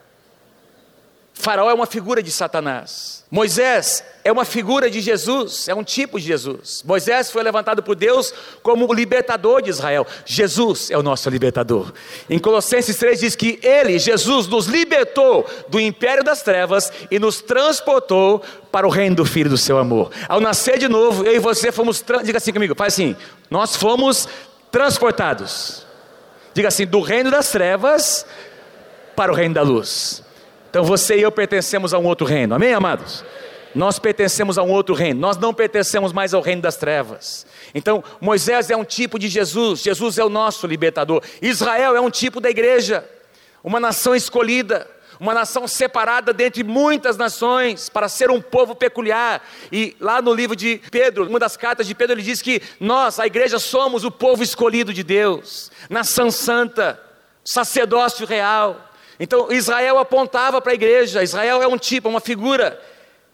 Faraó 1.38 1.70
é 1.70 1.74
uma 1.74 1.86
figura 1.86 2.24
de 2.24 2.32
Satanás. 2.32 3.24
Moisés 3.30 4.04
é 4.24 4.32
uma 4.32 4.46
figura 4.46 4.90
de 4.90 5.02
Jesus, 5.02 5.68
é 5.68 5.76
um 5.76 5.84
tipo 5.84 6.18
de 6.18 6.26
Jesus. 6.26 6.82
Moisés 6.84 7.30
foi 7.30 7.44
levantado 7.44 7.84
por 7.84 7.94
Deus 7.94 8.34
como 8.64 8.90
o 8.90 8.94
libertador 8.94 9.62
de 9.62 9.70
Israel. 9.70 10.08
Jesus 10.26 10.90
é 10.90 10.98
o 10.98 11.04
nosso 11.04 11.30
libertador. 11.30 11.92
Em 12.30 12.40
Colossenses 12.40 12.96
3 12.96 13.20
diz 13.20 13.36
que 13.36 13.60
ele, 13.62 14.00
Jesus, 14.00 14.48
nos 14.48 14.66
libertou 14.66 15.46
do 15.68 15.80
império 15.80 16.24
das 16.24 16.42
trevas 16.42 16.92
e 17.12 17.20
nos 17.20 17.42
transportou 17.42 18.42
para 18.72 18.88
o 18.88 18.90
reino 18.90 19.18
do 19.18 19.26
Filho 19.26 19.50
do 19.50 19.58
seu 19.58 19.78
amor. 19.78 20.12
Ao 20.30 20.40
nascer 20.40 20.80
de 20.80 20.88
novo, 20.88 21.26
eu 21.26 21.36
e 21.36 21.40
você 21.40 21.72
fomos, 21.72 22.04
diga 22.24 22.38
assim 22.38 22.54
comigo, 22.54 22.74
faz 22.76 22.94
assim, 22.94 23.16
nós 23.52 23.76
fomos 23.76 24.28
transportados. 24.72 25.86
Diga 26.54 26.70
assim, 26.70 26.88
do 26.88 27.02
reino 27.02 27.30
das 27.30 27.50
trevas 27.52 28.26
para 29.16 29.32
o 29.32 29.36
reino 29.36 29.54
da 29.54 29.62
luz. 29.62 30.25
Então 30.76 30.84
você 30.84 31.16
e 31.16 31.22
eu 31.22 31.32
pertencemos 31.32 31.94
a 31.94 31.98
um 31.98 32.04
outro 32.04 32.28
reino, 32.28 32.54
amém, 32.54 32.74
amados? 32.74 33.24
Nós 33.74 33.98
pertencemos 33.98 34.58
a 34.58 34.64
um 34.64 34.70
outro 34.70 34.94
reino, 34.94 35.22
nós 35.22 35.38
não 35.38 35.54
pertencemos 35.54 36.12
mais 36.12 36.34
ao 36.34 36.42
reino 36.42 36.62
das 36.62 36.76
trevas. 36.76 37.48
Então, 37.74 38.04
Moisés 38.20 38.70
é 38.70 38.76
um 38.76 38.84
tipo 38.84 39.18
de 39.18 39.30
Jesus, 39.30 39.80
Jesus 39.80 40.18
é 40.18 40.26
o 40.26 40.28
nosso 40.28 40.68
libertador. 40.68 41.24
Israel 41.42 41.96
é 41.96 42.02
um 42.02 42.10
tipo 42.10 42.42
da 42.42 42.50
igreja, 42.50 43.10
uma 43.64 43.80
nação 43.80 44.14
escolhida, 44.14 44.86
uma 45.18 45.34
nação 45.34 45.66
separada 45.66 46.34
dentre 46.34 46.62
muitas 46.62 47.16
nações, 47.16 47.88
para 47.88 48.10
ser 48.10 48.30
um 48.30 48.42
povo 48.42 48.76
peculiar. 48.76 49.48
E 49.72 49.96
lá 49.98 50.22
no 50.22 50.34
livro 50.34 50.58
de 50.58 50.82
Pedro, 50.92 51.26
uma 51.26 51.40
das 51.40 51.56
cartas 51.56 51.88
de 51.88 51.96
Pedro, 51.96 52.16
ele 52.16 52.22
diz 52.22 52.42
que 52.42 52.62
nós, 52.82 53.18
a 53.18 53.26
igreja, 53.26 53.60
somos 53.60 54.04
o 54.04 54.12
povo 54.12 54.44
escolhido 54.44 54.94
de 54.94 55.04
Deus, 55.04 55.72
nação 55.90 56.30
santa, 56.30 57.02
sacerdócio 57.46 58.28
real. 58.28 58.92
Então 59.20 59.52
Israel 59.52 59.98
apontava 59.98 60.62
para 60.62 60.72
a 60.72 60.76
igreja, 60.76 61.24
Israel 61.24 61.62
é 61.62 61.68
um 61.68 61.78
tipo, 61.78 62.10
uma 62.10 62.20
figura 62.20 62.82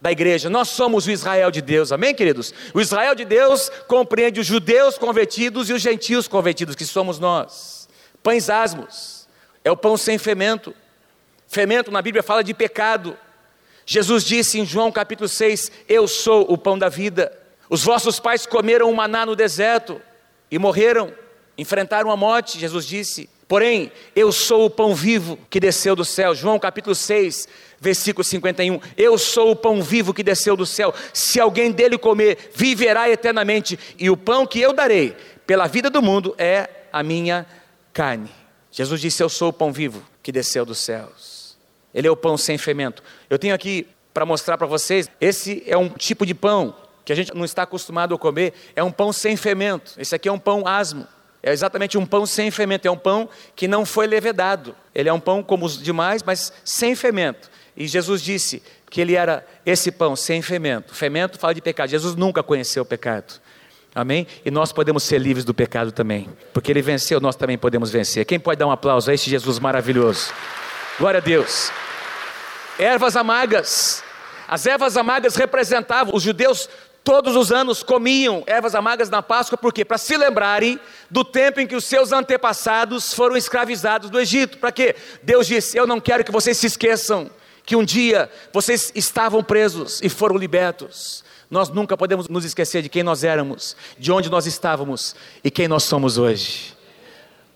da 0.02 0.12
igreja. 0.12 0.50
Nós 0.50 0.70
somos 0.70 1.06
o 1.06 1.12
Israel 1.12 1.52
de 1.52 1.62
Deus, 1.62 1.92
amém, 1.92 2.14
queridos? 2.14 2.54
O 2.74 2.82
Israel 2.82 3.14
de 3.14 3.24
Deus 3.24 3.72
compreende 3.88 4.40
os 4.40 4.48
judeus 4.48 4.98
convertidos 4.98 5.70
e 5.70 5.74
os 5.74 5.82
gentios 5.82 6.28
convertidos, 6.28 6.76
que 6.76 6.86
somos 6.86 7.20
nós. 7.20 7.88
Pães 8.24 8.50
asmos, 8.50 9.28
é 9.64 9.72
o 9.72 9.78
pão 9.78 9.96
sem 9.96 10.18
fermento. 10.18 10.74
Fermento 11.48 11.92
na 11.92 12.02
Bíblia 12.02 12.24
fala 12.24 12.44
de 12.44 12.54
pecado. 12.54 13.18
Jesus 13.86 14.24
disse 14.24 14.60
em 14.60 14.66
João 14.66 14.92
capítulo 14.92 15.28
6: 15.28 15.72
Eu 15.88 16.08
sou 16.08 16.46
o 16.52 16.58
pão 16.58 16.78
da 16.78 16.90
vida. 16.90 17.38
Os 17.70 17.84
vossos 17.84 18.20
pais 18.20 18.46
comeram 18.46 18.90
o 18.90 18.96
maná 18.96 19.26
no 19.26 19.36
deserto 19.36 20.02
e 20.50 20.58
morreram, 20.58 21.14
enfrentaram 21.58 22.12
a 22.12 22.18
morte, 22.18 22.60
Jesus 22.60 22.86
disse. 22.86 23.30
Porém, 23.52 23.92
eu 24.16 24.32
sou 24.32 24.64
o 24.64 24.70
pão 24.70 24.96
vivo 24.96 25.38
que 25.50 25.60
desceu 25.60 25.94
do 25.94 26.06
céu. 26.06 26.34
João 26.34 26.58
capítulo 26.58 26.96
6, 26.96 27.50
versículo 27.82 28.24
51. 28.24 28.80
Eu 28.96 29.18
sou 29.18 29.52
o 29.52 29.56
pão 29.58 29.84
vivo 29.84 30.14
que 30.14 30.24
desceu 30.24 30.56
do 30.56 30.66
céu. 30.66 30.94
Se 31.14 31.38
alguém 31.38 31.70
dele 31.70 31.98
comer, 31.98 32.50
viverá 32.56 33.10
eternamente. 33.10 33.78
E 34.00 34.10
o 34.10 34.16
pão 34.16 34.48
que 34.48 34.62
eu 34.62 34.72
darei 34.72 35.18
pela 35.46 35.68
vida 35.68 35.90
do 35.90 36.02
mundo 36.02 36.34
é 36.38 36.70
a 36.94 37.04
minha 37.04 37.46
carne. 37.92 38.32
Jesus 38.72 39.02
disse: 39.02 39.22
Eu 39.22 39.28
sou 39.28 39.50
o 39.50 39.54
pão 39.54 39.74
vivo 39.74 40.02
que 40.24 40.32
desceu 40.32 40.66
dos 40.66 40.78
céus. 40.78 41.58
Ele 41.94 42.08
é 42.08 42.12
o 42.12 42.16
pão 42.16 42.38
sem 42.38 42.58
fermento. 42.58 43.04
Eu 43.30 43.38
tenho 43.38 43.54
aqui 43.54 43.86
para 44.14 44.26
mostrar 44.26 44.58
para 44.58 44.66
vocês: 44.66 45.12
esse 45.20 45.62
é 45.68 45.76
um 45.76 45.90
tipo 45.90 46.26
de 46.26 46.34
pão 46.34 46.74
que 47.04 47.12
a 47.12 47.16
gente 47.18 47.36
não 47.36 47.44
está 47.44 47.64
acostumado 47.64 48.16
a 48.16 48.18
comer. 48.18 48.54
É 48.78 48.82
um 48.82 48.94
pão 48.94 49.12
sem 49.12 49.36
fermento. 49.36 49.92
Esse 49.98 50.16
aqui 50.16 50.30
é 50.30 50.32
um 50.32 50.40
pão 50.40 50.66
asmo. 50.66 51.06
É 51.44 51.52
exatamente 51.52 51.98
um 51.98 52.06
pão 52.06 52.26
sem 52.26 52.52
fermento, 52.52 52.88
é 52.88 52.92
um 52.92 52.98
pão 52.98 53.28
que 53.56 53.68
não 53.68 53.86
foi 53.86 54.06
levedado. 54.06 54.76
Ele 54.94 55.10
é 55.10 55.14
um 55.14 55.20
pão 55.20 55.42
como 55.42 55.66
os 55.66 55.82
demais, 55.82 56.22
mas 56.24 56.54
sem 56.64 56.96
fermento. 56.96 57.50
E 57.76 57.88
Jesus 57.88 58.22
disse 58.22 58.62
que 58.90 59.02
ele 59.02 59.16
era 59.16 59.46
esse 59.66 59.92
pão 59.92 60.16
sem 60.16 60.42
fermento. 60.42 60.94
Fermento 60.94 61.40
fala 61.40 61.54
de 61.54 61.62
pecado. 61.62 61.90
Jesus 61.90 62.16
nunca 62.16 62.44
conheceu 62.44 62.84
o 62.84 62.86
pecado. 62.86 63.42
Amém? 63.94 64.28
E 64.46 64.52
nós 64.52 64.72
podemos 64.72 65.04
ser 65.04 65.20
livres 65.20 65.44
do 65.44 65.54
pecado 65.54 65.92
também. 65.92 66.30
Porque 66.54 66.72
ele 66.72 66.82
venceu, 66.82 67.20
nós 67.20 67.36
também 67.36 67.58
podemos 67.58 67.90
vencer. 67.90 68.26
Quem 68.26 68.40
pode 68.40 68.60
dar 68.60 68.68
um 68.68 68.72
aplauso 68.72 69.10
a 69.10 69.14
este 69.14 69.30
Jesus 69.30 69.60
maravilhoso? 69.60 70.32
Glória 71.00 71.18
a 71.18 71.22
Deus. 71.22 71.72
Ervas 72.78 73.16
amargas. 73.16 74.04
As 74.48 74.66
ervas 74.66 74.98
amargas 74.98 75.36
representavam, 75.36 76.14
os 76.14 76.24
judeus 76.24 76.70
Todos 77.04 77.36
os 77.36 77.52
anos 77.52 77.82
comiam 77.82 78.44
ervas 78.46 78.76
amargas 78.76 79.10
na 79.10 79.24
Páscoa, 79.24 79.58
por 79.58 79.74
quê? 79.74 79.84
Para 79.84 79.98
se 79.98 80.16
lembrarem 80.16 80.80
do 81.10 81.24
tempo 81.24 81.60
em 81.60 81.66
que 81.66 81.76
os 81.76 81.86
seus 81.86 82.12
antepassados 82.12 83.14
foram 83.14 83.36
escravizados 83.36 84.10
do 84.10 84.20
Egito. 84.20 84.60
Para 84.60 84.72
quê? 84.72 84.96
Deus 85.24 85.48
disse: 85.48 85.76
Eu 85.76 85.88
não 85.88 86.00
quero 86.00 86.24
que 86.24 86.32
vocês 86.32 86.58
se 86.58 86.68
esqueçam 86.68 87.30
que 87.66 87.76
um 87.76 87.84
dia 87.84 88.30
vocês 88.54 88.92
estavam 88.94 89.44
presos 89.44 90.00
e 90.04 90.10
foram 90.10 90.38
libertos. 90.38 91.24
Nós 91.50 91.70
nunca 91.70 91.98
podemos 91.98 92.30
nos 92.30 92.46
esquecer 92.46 92.82
de 92.82 92.90
quem 92.90 93.04
nós 93.04 93.24
éramos, 93.24 93.76
de 93.98 94.12
onde 94.12 94.30
nós 94.30 94.46
estávamos 94.46 95.16
e 95.44 95.50
quem 95.50 95.68
nós 95.68 95.84
somos 95.84 96.18
hoje. 96.18 96.78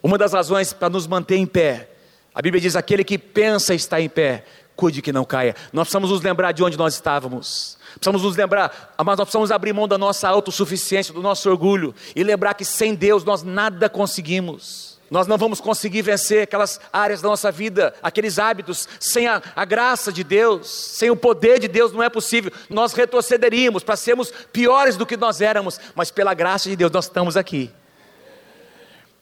Uma 0.01 0.17
das 0.17 0.33
razões 0.33 0.73
para 0.73 0.89
nos 0.89 1.07
manter 1.07 1.35
em 1.37 1.45
pé, 1.45 1.89
a 2.33 2.41
Bíblia 2.41 2.59
diz: 2.59 2.75
aquele 2.75 3.03
que 3.03 3.17
pensa 3.17 3.75
estar 3.75 4.01
em 4.01 4.09
pé, 4.09 4.43
cuide 4.75 5.01
que 5.01 5.13
não 5.13 5.23
caia. 5.23 5.55
Nós 5.71 5.85
precisamos 5.85 6.09
nos 6.09 6.21
lembrar 6.21 6.51
de 6.51 6.63
onde 6.63 6.77
nós 6.77 6.95
estávamos. 6.95 7.77
Precisamos 7.95 8.23
nos 8.23 8.35
lembrar, 8.35 8.93
mas 8.97 9.17
nós 9.17 9.25
precisamos 9.25 9.51
abrir 9.51 9.73
mão 9.73 9.87
da 9.87 9.97
nossa 9.97 10.27
autossuficiência, 10.27 11.13
do 11.13 11.21
nosso 11.21 11.49
orgulho 11.49 11.95
e 12.15 12.23
lembrar 12.23 12.53
que 12.53 12.65
sem 12.65 12.93
Deus 12.93 13.23
nós 13.23 13.41
nada 13.41 13.89
conseguimos. 13.89 14.95
Nós 15.09 15.27
não 15.27 15.37
vamos 15.37 15.61
conseguir 15.61 16.01
vencer 16.01 16.43
aquelas 16.43 16.79
áreas 16.91 17.21
da 17.21 17.29
nossa 17.29 17.51
vida, 17.51 17.93
aqueles 18.01 18.39
hábitos, 18.39 18.87
sem 18.99 19.27
a, 19.27 19.41
a 19.55 19.63
graça 19.63 20.11
de 20.11 20.23
Deus, 20.23 20.67
sem 20.69 21.11
o 21.11 21.15
poder 21.15 21.59
de 21.59 21.67
Deus, 21.67 21.91
não 21.91 22.01
é 22.01 22.09
possível. 22.09 22.51
Nós 22.69 22.93
retrocederíamos 22.93 23.83
para 23.83 23.95
sermos 23.95 24.31
piores 24.51 24.97
do 24.97 25.05
que 25.05 25.15
nós 25.15 25.41
éramos, 25.41 25.79
mas 25.93 26.09
pela 26.09 26.33
graça 26.33 26.69
de 26.69 26.75
Deus 26.75 26.91
nós 26.91 27.05
estamos 27.05 27.37
aqui. 27.37 27.71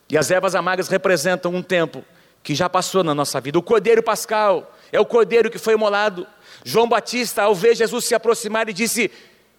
E 0.09 0.17
as 0.17 0.31
ervas 0.31 0.55
amargas 0.55 0.87
representam 0.87 1.53
um 1.53 1.61
tempo 1.61 2.03
que 2.41 2.55
já 2.55 2.69
passou 2.69 3.03
na 3.03 3.13
nossa 3.13 3.39
vida. 3.41 3.59
O 3.59 3.63
cordeiro 3.63 4.01
pascal 4.01 4.73
é 4.93 4.99
o 4.99 5.05
cordeiro 5.05 5.49
que 5.49 5.57
foi 5.57 5.73
imolado. 5.73 6.25
João 6.63 6.87
Batista, 6.87 7.41
ao 7.41 7.55
ver 7.55 7.75
Jesus 7.75 8.05
se 8.05 8.13
aproximar, 8.13 8.61
ele 8.61 8.73
disse: 8.73 9.09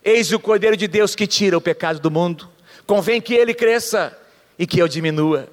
Eis 0.03 0.33
o 0.33 0.39
Cordeiro 0.39 0.77
de 0.77 0.87
Deus 0.87 1.17
que 1.17 1.27
tira 1.27 1.59
o 1.59 1.61
pecado 1.61 1.99
do 1.99 2.11
mundo. 2.11 2.49
Convém 2.87 3.21
que 3.21 3.35
ele 3.35 3.53
cresça 3.53 4.17
e 4.57 4.65
que 4.65 4.81
eu 4.81 4.87
diminua. 4.87 5.49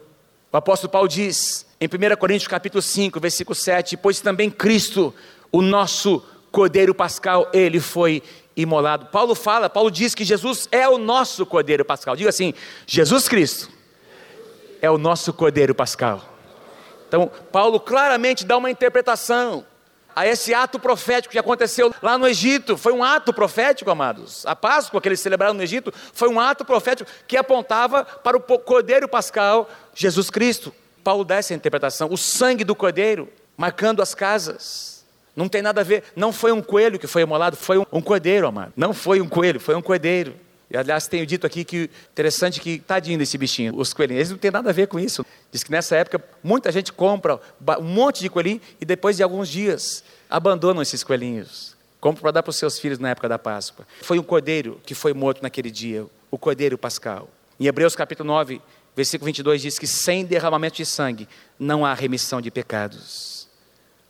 O 0.51 0.57
apóstolo 0.57 0.91
Paulo 0.91 1.07
diz 1.07 1.65
em 1.79 1.87
1 1.87 2.15
Coríntios 2.17 2.47
capítulo 2.47 2.81
5, 2.81 3.19
versículo 3.19 3.55
7, 3.55 3.97
pois 3.97 4.21
também 4.21 4.51
Cristo, 4.51 5.13
o 5.51 5.63
nosso 5.63 6.23
Cordeiro 6.51 6.93
Pascal, 6.93 7.49
ele 7.51 7.79
foi 7.79 8.21
imolado. 8.55 9.07
Paulo 9.07 9.33
fala, 9.33 9.67
Paulo 9.67 9.89
diz 9.89 10.13
que 10.13 10.23
Jesus 10.23 10.69
é 10.71 10.87
o 10.87 10.99
nosso 10.99 11.43
Cordeiro 11.43 11.83
Pascal. 11.83 12.15
Diga 12.15 12.29
assim: 12.29 12.53
Jesus 12.85 13.27
Cristo 13.27 13.67
é 14.79 14.91
o 14.91 14.99
nosso 14.99 15.33
Cordeiro 15.33 15.73
Pascal. 15.73 16.23
Então, 17.07 17.31
Paulo 17.51 17.79
claramente 17.79 18.45
dá 18.45 18.57
uma 18.57 18.69
interpretação 18.69 19.65
a 20.15 20.27
esse 20.27 20.53
ato 20.53 20.79
profético 20.79 21.31
que 21.31 21.39
aconteceu 21.39 21.93
lá 22.01 22.17
no 22.17 22.27
Egito. 22.27 22.77
Foi 22.77 22.93
um 22.93 23.03
ato 23.03 23.33
profético, 23.33 23.89
amados. 23.89 24.45
A 24.45 24.55
Páscoa 24.55 25.01
que 25.01 25.07
eles 25.07 25.19
celebraram 25.19 25.53
no 25.53 25.63
Egito 25.63 25.93
foi 26.13 26.29
um 26.29 26.39
ato 26.39 26.65
profético 26.65 27.09
que 27.27 27.37
apontava 27.37 28.03
para 28.03 28.37
o 28.37 28.41
Cordeiro 28.41 29.07
Pascal, 29.07 29.69
Jesus 29.93 30.29
Cristo. 30.29 30.73
Paulo 31.03 31.23
dá 31.23 31.35
essa 31.35 31.53
interpretação. 31.53 32.09
O 32.11 32.17
sangue 32.17 32.63
do 32.63 32.75
Cordeiro 32.75 33.29
marcando 33.57 34.01
as 34.01 34.15
casas. 34.15 35.05
Não 35.35 35.47
tem 35.47 35.61
nada 35.61 35.81
a 35.81 35.83
ver, 35.83 36.03
não 36.15 36.33
foi 36.33 36.51
um 36.51 36.61
coelho 36.61 36.99
que 36.99 37.07
foi 37.07 37.21
imolado, 37.21 37.55
foi 37.55 37.77
um, 37.77 37.85
um 37.91 38.01
cordeiro, 38.01 38.47
amado. 38.47 38.73
Não 38.75 38.93
foi 38.93 39.21
um 39.21 39.29
coelho, 39.29 39.59
foi 39.59 39.75
um 39.75 39.81
cordeiro. 39.81 40.35
E, 40.71 40.77
aliás, 40.77 41.05
tenho 41.05 41.25
dito 41.25 41.45
aqui 41.45 41.65
que 41.65 41.89
interessante 42.13 42.61
que 42.61 42.79
tadinho 42.79 43.19
desse 43.19 43.37
bichinho, 43.37 43.75
os 43.75 43.93
coelhinhos, 43.93 44.19
eles 44.19 44.29
não 44.31 44.37
tem 44.37 44.49
nada 44.49 44.69
a 44.69 44.73
ver 44.73 44.87
com 44.87 44.97
isso. 44.97 45.25
Diz 45.51 45.63
que 45.63 45.71
nessa 45.71 45.97
época 45.97 46.23
muita 46.41 46.71
gente 46.71 46.93
compra 46.93 47.41
um 47.77 47.83
monte 47.83 48.21
de 48.21 48.29
coelhinho 48.29 48.61
e 48.79 48.85
depois 48.85 49.17
de 49.17 49.23
alguns 49.23 49.49
dias 49.49 50.01
abandonam 50.29 50.81
esses 50.81 51.03
coelhinhos. 51.03 51.75
Compre 51.99 52.21
para 52.21 52.31
dar 52.31 52.43
para 52.43 52.51
os 52.51 52.55
seus 52.55 52.79
filhos 52.79 52.99
na 52.99 53.09
época 53.09 53.27
da 53.27 53.37
Páscoa. 53.37 53.85
Foi 54.01 54.17
um 54.17 54.23
cordeiro 54.23 54.79
que 54.85 54.95
foi 54.95 55.13
morto 55.13 55.43
naquele 55.43 55.69
dia, 55.69 56.05
o 56.31 56.37
cordeiro 56.37 56.77
pascal. 56.77 57.29
Em 57.59 57.67
Hebreus 57.67 57.93
capítulo 57.93 58.27
9, 58.27 58.61
versículo 58.95 59.25
22 59.25 59.61
diz 59.61 59.77
que 59.77 59.85
sem 59.85 60.23
derramamento 60.23 60.77
de 60.77 60.85
sangue 60.85 61.27
não 61.59 61.85
há 61.85 61.93
remissão 61.93 62.39
de 62.39 62.49
pecados. 62.49 63.45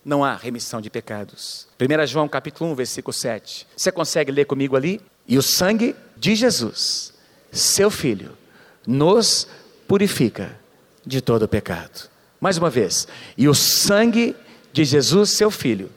Não 0.05 0.23
há 0.23 0.35
remissão 0.35 0.79
de 0.79 0.91
pecados. 0.91 1.67
1 1.79 2.07
João 2.07 2.27
capítulo 2.27 2.71
1, 2.71 2.75
versículo 2.75 3.13
7. 3.13 3.67
Você 3.75 3.91
consegue 3.91 4.31
ler 4.31 4.45
comigo 4.45 4.75
ali? 4.75 5.01
E 5.31 5.37
o 5.37 5.41
sangue 5.41 5.95
de 6.17 6.35
Jesus, 6.35 7.13
seu 7.53 7.89
filho, 7.89 8.37
nos 8.85 9.47
purifica 9.87 10.59
de 11.05 11.21
todo 11.21 11.47
pecado. 11.47 12.09
Mais 12.37 12.57
uma 12.57 12.69
vez. 12.69 13.07
E 13.37 13.47
o 13.47 13.55
sangue 13.55 14.35
de 14.73 14.83
Jesus, 14.83 15.29
seu 15.29 15.49
filho, 15.49 15.89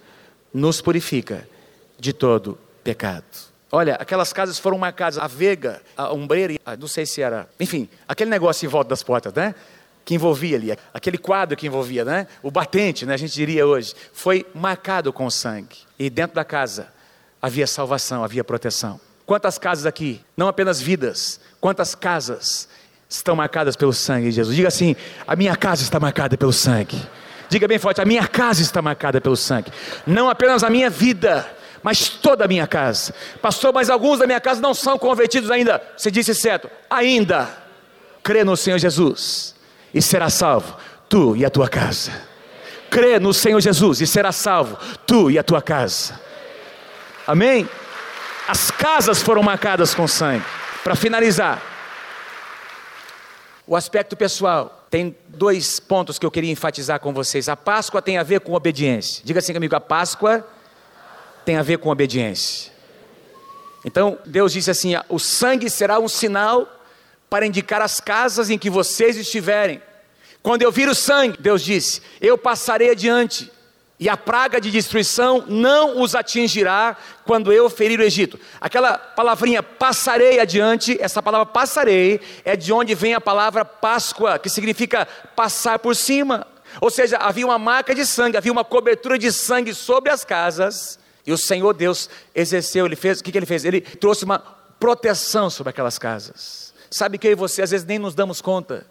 nos 0.53 0.81
purifica 0.81 1.49
de 1.99 2.13
todo 2.13 2.57
pecado. 2.85 3.25
Olha, 3.73 3.97
aquelas 3.97 4.33
casas 4.33 4.57
foram 4.57 4.79
marcadas, 4.79 5.19
a 5.19 5.27
vega, 5.27 5.83
a 5.97 6.13
ombreira, 6.13 6.55
não 6.79 6.87
sei 6.87 7.05
se 7.05 7.21
era, 7.21 7.49
enfim, 7.59 7.89
aquele 8.07 8.31
negócio 8.31 8.65
em 8.65 8.69
volta 8.69 8.91
das 8.91 9.03
portas, 9.03 9.35
né? 9.35 9.53
Que 10.05 10.15
envolvia 10.15 10.57
ali, 10.57 10.79
aquele 10.93 11.19
quadro 11.19 11.57
que 11.57 11.67
envolvia, 11.67 12.05
né? 12.05 12.29
O 12.41 12.53
batente, 12.53 13.05
né? 13.05 13.15
A 13.15 13.17
gente 13.17 13.35
diria 13.35 13.67
hoje, 13.67 13.97
foi 14.13 14.47
marcado 14.55 15.13
com 15.13 15.29
sangue. 15.29 15.79
E 15.99 16.09
dentro 16.09 16.37
da 16.37 16.45
casa 16.45 16.87
havia 17.43 17.67
salvação, 17.67 18.23
havia 18.23 18.45
proteção. 18.45 19.01
Quantas 19.27 19.59
casas 19.59 19.87
aqui, 19.87 20.21
não 20.37 20.49
apenas 20.49 20.81
vidas, 20.81 21.41
quantas 21.61 21.95
casas 21.95 22.69
estão 23.09 23.35
marcadas 23.35 23.75
pelo 23.75 23.93
sangue 23.93 24.29
de 24.29 24.33
Jesus? 24.33 24.55
Diga 24.55 24.69
assim: 24.69 24.95
a 25.27 25.35
minha 25.35 25.57
casa 25.57 25.83
está 25.83 25.99
marcada 25.99 26.37
pelo 26.37 26.53
sangue. 26.53 27.01
Diga 27.49 27.67
bem 27.67 27.79
forte: 27.79 28.01
a 28.01 28.05
minha 28.05 28.27
casa 28.27 28.61
está 28.61 28.83
marcada 28.83 29.21
pelo 29.21 29.37
sangue. 29.37 29.73
Não 30.07 30.29
apenas 30.29 30.63
a 30.63 30.69
minha 30.69 30.91
vida, 30.91 31.51
mas 31.83 32.09
toda 32.09 32.45
a 32.45 32.49
minha 32.49 32.67
casa. 32.67 33.15
Pastor, 33.41 33.73
mas 33.73 33.89
alguns 33.89 34.19
da 34.19 34.27
minha 34.27 34.41
casa 34.41 34.61
não 34.61 34.75
são 34.75 34.99
convertidos 34.99 35.51
ainda. 35.51 35.83
Você 35.97 36.11
disse 36.11 36.35
certo, 36.35 36.69
ainda. 36.91 37.49
Crê 38.23 38.43
no 38.43 38.57
Senhor 38.57 38.79
Jesus 38.79 39.55
e 39.93 40.01
será 40.01 40.31
salvo, 40.31 40.77
tu 41.09 41.37
e 41.37 41.45
a 41.45 41.51
tua 41.51 41.69
casa. 41.69 42.11
Crê 42.91 43.19
no 43.19 43.35
Senhor 43.35 43.61
Jesus 43.61 44.01
e 44.01 44.07
será 44.07 44.33
salvo, 44.33 44.79
tu 45.07 45.31
e 45.31 45.39
a 45.39 45.43
tua 45.43 45.61
casa. 45.61 46.19
Amém? 47.27 47.69
As 48.47 48.71
casas 48.71 49.23
foram 49.23 49.43
marcadas 49.43 49.95
com 49.95 50.07
sangue. 50.07 50.45
Para 50.83 50.95
finalizar, 50.95 51.63
o 53.67 53.75
aspecto 53.75 54.17
pessoal. 54.17 54.87
Tem 54.91 55.17
dois 55.27 55.81
pontos 55.81 56.19
que 56.19 56.27
eu 56.27 56.31
queria 56.31 56.53
enfatizar 56.53 57.01
com 57.01 57.13
vocês. 57.13 57.49
A 57.49 57.57
Páscoa 57.57 58.01
tem 58.01 58.17
a 58.17 58.23
ver 58.23 58.41
com 58.41 58.53
obediência. 58.53 59.23
Diga 59.25 59.41
assim 59.41 59.53
comigo: 59.53 59.75
a 59.75 59.81
Páscoa 59.81 60.47
tem 61.45 61.57
a 61.57 61.63
ver 61.63 61.79
com 61.79 61.89
obediência. 61.89 62.73
Então, 63.85 64.19
Deus 64.25 64.53
disse 64.53 64.71
assim: 64.71 64.93
o 65.09 65.19
sangue 65.19 65.69
será 65.69 65.99
um 65.99 66.09
sinal 66.09 66.69
para 67.29 67.47
indicar 67.47 67.83
as 67.83 67.99
casas 67.99 68.51
em 68.51 68.59
que 68.59 68.71
vocês 68.71 69.17
estiverem. 69.17 69.83
Quando 70.43 70.63
eu 70.63 70.71
vir 70.71 70.89
o 70.89 70.95
sangue, 70.95 71.39
Deus 71.41 71.63
disse: 71.63 72.03
eu 72.21 72.39
passarei 72.39 72.91
adiante 72.91 73.51
e 74.05 74.09
a 74.11 74.19
praga 74.19 74.61
de 74.61 74.71
destruição 74.71 75.47
não 75.49 76.03
os 76.03 76.15
atingirá 76.15 76.95
quando 77.25 77.51
eu 77.51 77.71
ferir 77.71 77.99
o 77.99 78.03
Egito. 78.03 78.39
Aquela 78.61 78.99
palavrinha 78.99 79.63
passarei 79.63 80.39
adiante, 80.39 80.95
essa 81.01 81.23
palavra 81.23 81.47
passarei 81.47 82.21
é 82.45 82.55
de 82.55 82.71
onde 82.71 82.95
vem 82.95 83.15
a 83.15 83.21
palavra 83.21 83.65
Páscoa, 83.65 84.39
que 84.39 84.51
significa 84.51 85.09
passar 85.35 85.79
por 85.79 85.97
cima. 85.97 86.47
Ou 86.83 86.91
seja, 86.91 87.17
havia 87.17 87.47
uma 87.47 87.59
marca 87.59 87.95
de 87.95 88.05
sangue, 88.05 88.37
havia 88.37 88.53
uma 88.53 88.63
cobertura 88.63 89.19
de 89.19 89.33
sangue 89.33 89.73
sobre 89.73 90.11
as 90.11 90.23
casas, 90.23 90.99
e 91.27 91.33
o 91.33 91.39
Senhor 91.39 91.73
Deus 91.73 92.11
exerceu, 92.35 92.85
ele 92.85 92.97
fez, 92.97 93.21
o 93.21 93.25
que, 93.25 93.33
que 93.33 93.39
ele 93.39 93.47
fez? 93.47 93.65
Ele 93.65 93.81
trouxe 93.81 94.27
uma 94.27 94.39
proteção 94.79 95.49
sobre 95.49 95.71
aquelas 95.71 95.99
casas. 95.99 96.75
Sabe 96.91 97.17
que 97.17 97.27
eu 97.27 97.33
e 97.33 97.35
você 97.35 97.63
às 97.63 97.71
vezes 97.71 97.87
nem 97.87 97.99
nos 97.99 98.15
damos 98.15 98.43
conta 98.43 98.87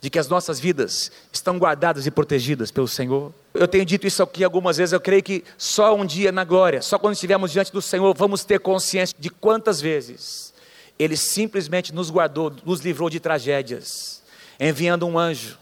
de 0.00 0.08
que 0.08 0.18
as 0.18 0.28
nossas 0.28 0.58
vidas 0.58 1.12
estão 1.30 1.58
guardadas 1.58 2.06
e 2.06 2.10
protegidas 2.10 2.70
pelo 2.70 2.88
Senhor. 2.88 3.34
Eu 3.58 3.68
tenho 3.68 3.84
dito 3.84 4.06
isso 4.06 4.22
aqui 4.22 4.44
algumas 4.44 4.76
vezes, 4.76 4.92
eu 4.92 5.00
creio 5.00 5.22
que 5.22 5.44
só 5.56 5.94
um 5.94 6.04
dia 6.04 6.30
na 6.30 6.44
glória, 6.44 6.82
só 6.82 6.98
quando 6.98 7.14
estivermos 7.14 7.52
diante 7.52 7.72
do 7.72 7.80
Senhor, 7.80 8.14
vamos 8.16 8.44
ter 8.44 8.60
consciência 8.60 9.14
de 9.18 9.30
quantas 9.30 9.80
vezes 9.80 10.52
Ele 10.98 11.16
simplesmente 11.16 11.94
nos 11.94 12.10
guardou, 12.10 12.52
nos 12.64 12.80
livrou 12.80 13.08
de 13.08 13.20
tragédias, 13.20 14.22
enviando 14.58 15.06
um 15.06 15.18
anjo, 15.18 15.58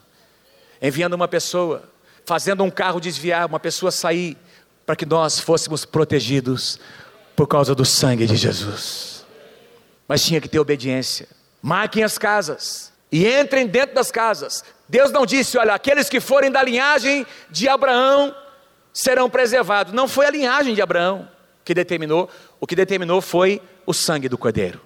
enviando 0.80 1.14
uma 1.14 1.28
pessoa, 1.28 1.84
fazendo 2.24 2.64
um 2.64 2.70
carro 2.70 3.00
desviar, 3.00 3.46
uma 3.46 3.60
pessoa 3.60 3.90
sair, 3.90 4.36
para 4.86 4.96
que 4.96 5.06
nós 5.06 5.40
fôssemos 5.40 5.84
protegidos 5.84 6.78
por 7.34 7.46
causa 7.46 7.74
do 7.74 7.84
sangue 7.84 8.26
de 8.26 8.36
Jesus. 8.36 9.24
Mas 10.06 10.22
tinha 10.22 10.40
que 10.40 10.48
ter 10.48 10.58
obediência. 10.58 11.26
Marquem 11.62 12.04
as 12.04 12.18
casas 12.18 12.93
e 13.14 13.28
entrem 13.28 13.68
dentro 13.68 13.94
das 13.94 14.10
casas. 14.10 14.64
Deus 14.88 15.12
não 15.12 15.24
disse, 15.24 15.56
olha, 15.56 15.72
aqueles 15.72 16.08
que 16.08 16.18
forem 16.18 16.50
da 16.50 16.60
linhagem 16.60 17.24
de 17.48 17.68
Abraão 17.68 18.34
serão 18.92 19.30
preservados. 19.30 19.92
Não 19.92 20.08
foi 20.08 20.26
a 20.26 20.30
linhagem 20.30 20.74
de 20.74 20.82
Abraão 20.82 21.28
que 21.64 21.72
determinou, 21.72 22.28
o 22.60 22.66
que 22.66 22.74
determinou 22.74 23.20
foi 23.20 23.62
o 23.86 23.94
sangue 23.94 24.28
do 24.28 24.36
cordeiro. 24.36 24.80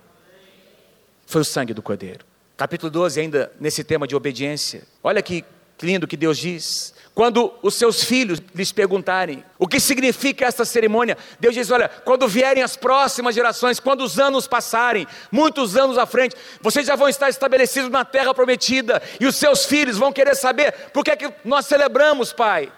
Foi 1.26 1.40
o 1.40 1.44
sangue 1.44 1.72
do 1.72 1.80
cordeiro. 1.80 2.22
Capítulo 2.54 2.90
12, 2.90 3.18
ainda 3.18 3.50
nesse 3.58 3.82
tema 3.82 4.06
de 4.06 4.14
obediência. 4.14 4.82
Olha 5.02 5.22
que 5.22 5.42
lindo 5.80 6.06
que 6.06 6.16
Deus 6.16 6.36
diz. 6.36 6.92
Quando 7.18 7.52
os 7.62 7.74
seus 7.74 8.04
filhos 8.04 8.40
lhes 8.54 8.70
perguntarem 8.70 9.44
o 9.58 9.66
que 9.66 9.80
significa 9.80 10.46
esta 10.46 10.64
cerimônia, 10.64 11.18
Deus 11.40 11.52
diz: 11.52 11.68
Olha, 11.68 11.88
quando 11.88 12.28
vierem 12.28 12.62
as 12.62 12.76
próximas 12.76 13.34
gerações, 13.34 13.80
quando 13.80 14.02
os 14.04 14.20
anos 14.20 14.46
passarem, 14.46 15.04
muitos 15.28 15.76
anos 15.76 15.98
à 15.98 16.06
frente, 16.06 16.36
vocês 16.60 16.86
já 16.86 16.94
vão 16.94 17.08
estar 17.08 17.28
estabelecidos 17.28 17.90
na 17.90 18.04
terra 18.04 18.32
prometida, 18.32 19.02
e 19.18 19.26
os 19.26 19.34
seus 19.34 19.66
filhos 19.66 19.98
vão 19.98 20.12
querer 20.12 20.36
saber 20.36 20.70
por 20.92 21.02
que, 21.02 21.10
é 21.10 21.16
que 21.16 21.28
nós 21.44 21.66
celebramos, 21.66 22.32
Pai. 22.32 22.72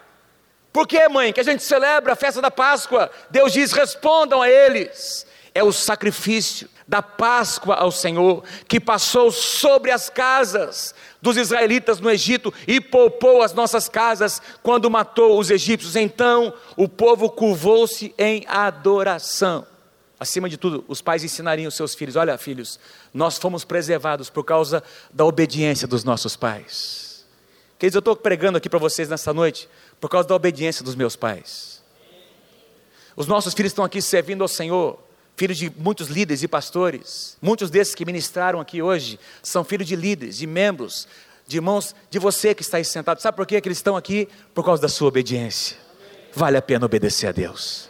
Por 0.72 0.88
que, 0.88 1.06
mãe, 1.10 1.34
que 1.34 1.40
a 1.40 1.44
gente 1.44 1.62
celebra 1.62 2.14
a 2.14 2.16
festa 2.16 2.40
da 2.40 2.50
Páscoa? 2.50 3.10
Deus 3.28 3.52
diz: 3.52 3.72
respondam 3.72 4.40
a 4.40 4.48
eles. 4.48 5.26
É 5.54 5.62
o 5.62 5.70
sacrifício 5.70 6.66
da 6.88 7.02
Páscoa 7.02 7.74
ao 7.74 7.92
Senhor, 7.92 8.42
que 8.66 8.80
passou 8.80 9.30
sobre 9.30 9.90
as 9.90 10.08
casas 10.08 10.94
dos 11.22 11.36
israelitas 11.36 12.00
no 12.00 12.10
Egito 12.10 12.52
e 12.66 12.80
poupou 12.80 13.42
as 13.42 13.52
nossas 13.52 13.88
casas 13.88 14.40
quando 14.62 14.90
matou 14.90 15.38
os 15.38 15.50
egípcios. 15.50 15.96
Então 15.96 16.52
o 16.76 16.88
povo 16.88 17.30
curvou-se 17.30 18.14
em 18.18 18.44
adoração. 18.48 19.66
Acima 20.18 20.50
de 20.50 20.58
tudo, 20.58 20.84
os 20.86 21.00
pais 21.00 21.24
ensinariam 21.24 21.68
os 21.68 21.74
seus 21.74 21.94
filhos: 21.94 22.16
olha, 22.16 22.36
filhos, 22.36 22.78
nós 23.12 23.38
fomos 23.38 23.64
preservados 23.64 24.28
por 24.28 24.44
causa 24.44 24.82
da 25.10 25.24
obediência 25.24 25.88
dos 25.88 26.04
nossos 26.04 26.36
pais. 26.36 27.24
Queridos, 27.78 27.94
eu 27.94 28.00
estou 28.00 28.14
pregando 28.14 28.58
aqui 28.58 28.68
para 28.68 28.78
vocês 28.78 29.08
nessa 29.08 29.32
noite 29.32 29.66
por 29.98 30.10
causa 30.10 30.28
da 30.28 30.34
obediência 30.34 30.84
dos 30.84 30.94
meus 30.94 31.16
pais. 31.16 31.82
Os 33.16 33.26
nossos 33.26 33.54
filhos 33.54 33.72
estão 33.72 33.84
aqui 33.84 34.02
servindo 34.02 34.42
ao 34.42 34.48
Senhor 34.48 34.98
filhos 35.40 35.56
de 35.56 35.72
muitos 35.74 36.08
líderes 36.08 36.42
e 36.42 36.48
pastores. 36.48 37.38
Muitos 37.40 37.70
desses 37.70 37.94
que 37.94 38.04
ministraram 38.04 38.60
aqui 38.60 38.82
hoje 38.82 39.18
são 39.42 39.64
filhos 39.64 39.88
de 39.88 39.96
líderes, 39.96 40.36
de 40.36 40.46
membros, 40.46 41.08
de 41.46 41.56
irmãos 41.56 41.94
de 42.10 42.18
você 42.18 42.54
que 42.54 42.60
está 42.60 42.76
aí 42.76 42.84
sentado. 42.84 43.22
Sabe 43.22 43.36
por 43.36 43.46
que 43.46 43.54
eles 43.54 43.78
estão 43.78 43.96
aqui? 43.96 44.28
Por 44.52 44.62
causa 44.62 44.82
da 44.82 44.88
sua 44.88 45.08
obediência. 45.08 45.78
Vale 46.34 46.58
a 46.58 46.62
pena 46.62 46.84
obedecer 46.84 47.26
a 47.26 47.32
Deus. 47.32 47.88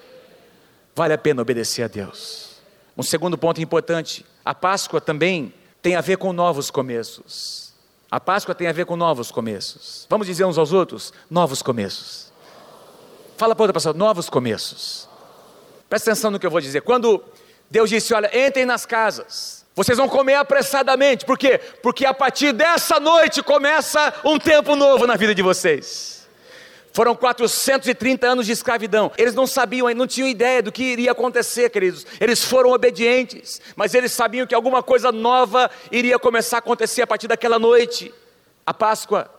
Vale 0.94 1.12
a 1.12 1.18
pena 1.18 1.42
obedecer 1.42 1.82
a 1.82 1.88
Deus. 1.88 2.60
Um 2.96 3.02
segundo 3.02 3.36
ponto 3.36 3.60
importante: 3.60 4.24
a 4.44 4.54
Páscoa 4.54 5.00
também 5.00 5.52
tem 5.82 5.96
a 5.96 6.00
ver 6.00 6.18
com 6.18 6.32
novos 6.32 6.70
começos. 6.70 7.72
A 8.08 8.20
Páscoa 8.20 8.54
tem 8.54 8.68
a 8.68 8.72
ver 8.72 8.86
com 8.86 8.94
novos 8.94 9.32
começos. 9.32 10.06
Vamos 10.08 10.28
dizer 10.28 10.44
uns 10.44 10.56
aos 10.56 10.72
outros: 10.72 11.12
novos 11.28 11.62
começos. 11.62 12.32
Fala 13.36 13.56
para 13.56 13.64
outra 13.64 13.74
pessoa: 13.74 13.92
novos 13.92 14.30
começos. 14.30 15.08
Presta 15.88 16.12
atenção 16.12 16.30
no 16.30 16.38
que 16.38 16.46
eu 16.46 16.50
vou 16.52 16.60
dizer. 16.60 16.82
Quando 16.82 17.20
Deus 17.70 17.88
disse: 17.88 18.12
Olha, 18.12 18.30
entrem 18.46 18.66
nas 18.66 18.84
casas. 18.84 19.64
Vocês 19.74 19.96
vão 19.96 20.08
comer 20.08 20.34
apressadamente. 20.34 21.24
Por 21.24 21.38
quê? 21.38 21.58
Porque 21.82 22.04
a 22.04 22.12
partir 22.12 22.52
dessa 22.52 22.98
noite 22.98 23.42
começa 23.42 24.12
um 24.24 24.38
tempo 24.38 24.74
novo 24.74 25.06
na 25.06 25.16
vida 25.16 25.34
de 25.34 25.42
vocês. 25.42 26.20
Foram 26.92 27.14
430 27.14 28.26
anos 28.26 28.46
de 28.46 28.52
escravidão. 28.52 29.12
Eles 29.16 29.32
não 29.32 29.46
sabiam, 29.46 29.88
não 29.94 30.08
tinham 30.08 30.28
ideia 30.28 30.60
do 30.60 30.72
que 30.72 30.82
iria 30.82 31.12
acontecer, 31.12 31.70
queridos. 31.70 32.04
Eles 32.20 32.44
foram 32.44 32.72
obedientes, 32.72 33.60
mas 33.76 33.94
eles 33.94 34.10
sabiam 34.10 34.46
que 34.46 34.54
alguma 34.54 34.82
coisa 34.82 35.12
nova 35.12 35.70
iria 35.92 36.18
começar 36.18 36.56
a 36.56 36.58
acontecer 36.58 37.02
a 37.02 37.06
partir 37.06 37.28
daquela 37.28 37.60
noite. 37.60 38.12
A 38.66 38.74
Páscoa, 38.74 39.30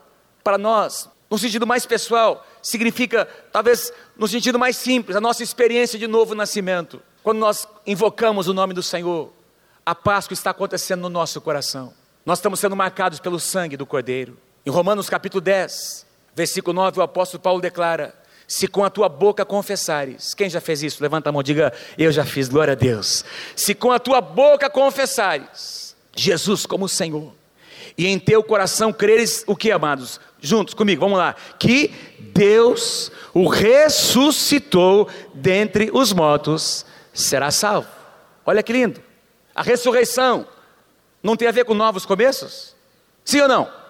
para 0.41 0.57
nós, 0.57 1.09
no 1.29 1.37
sentido 1.37 1.67
mais 1.67 1.85
pessoal, 1.85 2.47
significa, 2.61 3.27
talvez 3.51 3.91
no 4.17 4.29
sentido 4.29 4.57
mais 4.57 4.77
simples, 4.77 5.17
a 5.17 5.21
nossa 5.21 5.43
experiência 5.43 5.99
de 5.99 6.07
novo 6.07 6.33
nascimento. 6.33 7.01
Quando 7.23 7.37
nós 7.37 7.67
invocamos 7.85 8.47
o 8.47 8.53
nome 8.53 8.73
do 8.73 8.81
Senhor, 8.81 9.31
a 9.85 9.93
Páscoa 9.93 10.33
está 10.33 10.49
acontecendo 10.49 11.01
no 11.01 11.09
nosso 11.09 11.39
coração. 11.39 11.93
Nós 12.25 12.39
estamos 12.39 12.59
sendo 12.59 12.75
marcados 12.75 13.19
pelo 13.19 13.39
sangue 13.39 13.77
do 13.77 13.85
Cordeiro. 13.85 14.37
Em 14.65 14.71
Romanos 14.71 15.07
capítulo 15.07 15.39
10, 15.39 16.05
versículo 16.35 16.73
9, 16.73 16.99
o 16.99 17.03
apóstolo 17.03 17.41
Paulo 17.41 17.61
declara: 17.61 18.15
Se 18.47 18.67
com 18.67 18.83
a 18.83 18.89
tua 18.89 19.07
boca 19.07 19.45
confessares, 19.45 20.33
quem 20.33 20.49
já 20.49 20.59
fez 20.59 20.81
isso? 20.81 21.01
Levanta 21.01 21.29
a 21.29 21.31
mão, 21.31 21.43
diga, 21.43 21.71
eu 21.95 22.11
já 22.11 22.25
fiz, 22.25 22.49
glória 22.49 22.71
a 22.71 22.75
Deus. 22.75 23.23
Se 23.55 23.75
com 23.75 23.91
a 23.91 23.99
tua 23.99 24.19
boca 24.19 24.67
confessares 24.67 25.95
Jesus 26.15 26.65
como 26.65 26.89
Senhor, 26.89 27.33
e 27.95 28.07
em 28.07 28.17
teu 28.17 28.43
coração 28.43 28.91
creres 28.91 29.43
o 29.45 29.55
que, 29.55 29.71
amados? 29.71 30.19
Juntos 30.39 30.73
comigo, 30.73 31.01
vamos 31.01 31.19
lá. 31.19 31.35
Que 31.59 31.91
Deus 32.33 33.11
o 33.31 33.47
ressuscitou 33.47 35.07
dentre 35.35 35.91
os 35.93 36.11
mortos, 36.13 36.85
será 37.13 37.51
salvo. 37.51 37.87
Olha 38.45 38.63
que 38.63 38.73
lindo. 38.73 39.01
A 39.53 39.61
ressurreição 39.61 40.47
não 41.21 41.35
tem 41.35 41.47
a 41.47 41.51
ver 41.51 41.65
com 41.65 41.73
novos 41.73 42.05
começos? 42.05 42.75
Sim 43.23 43.41
ou 43.41 43.47
não? 43.47 43.81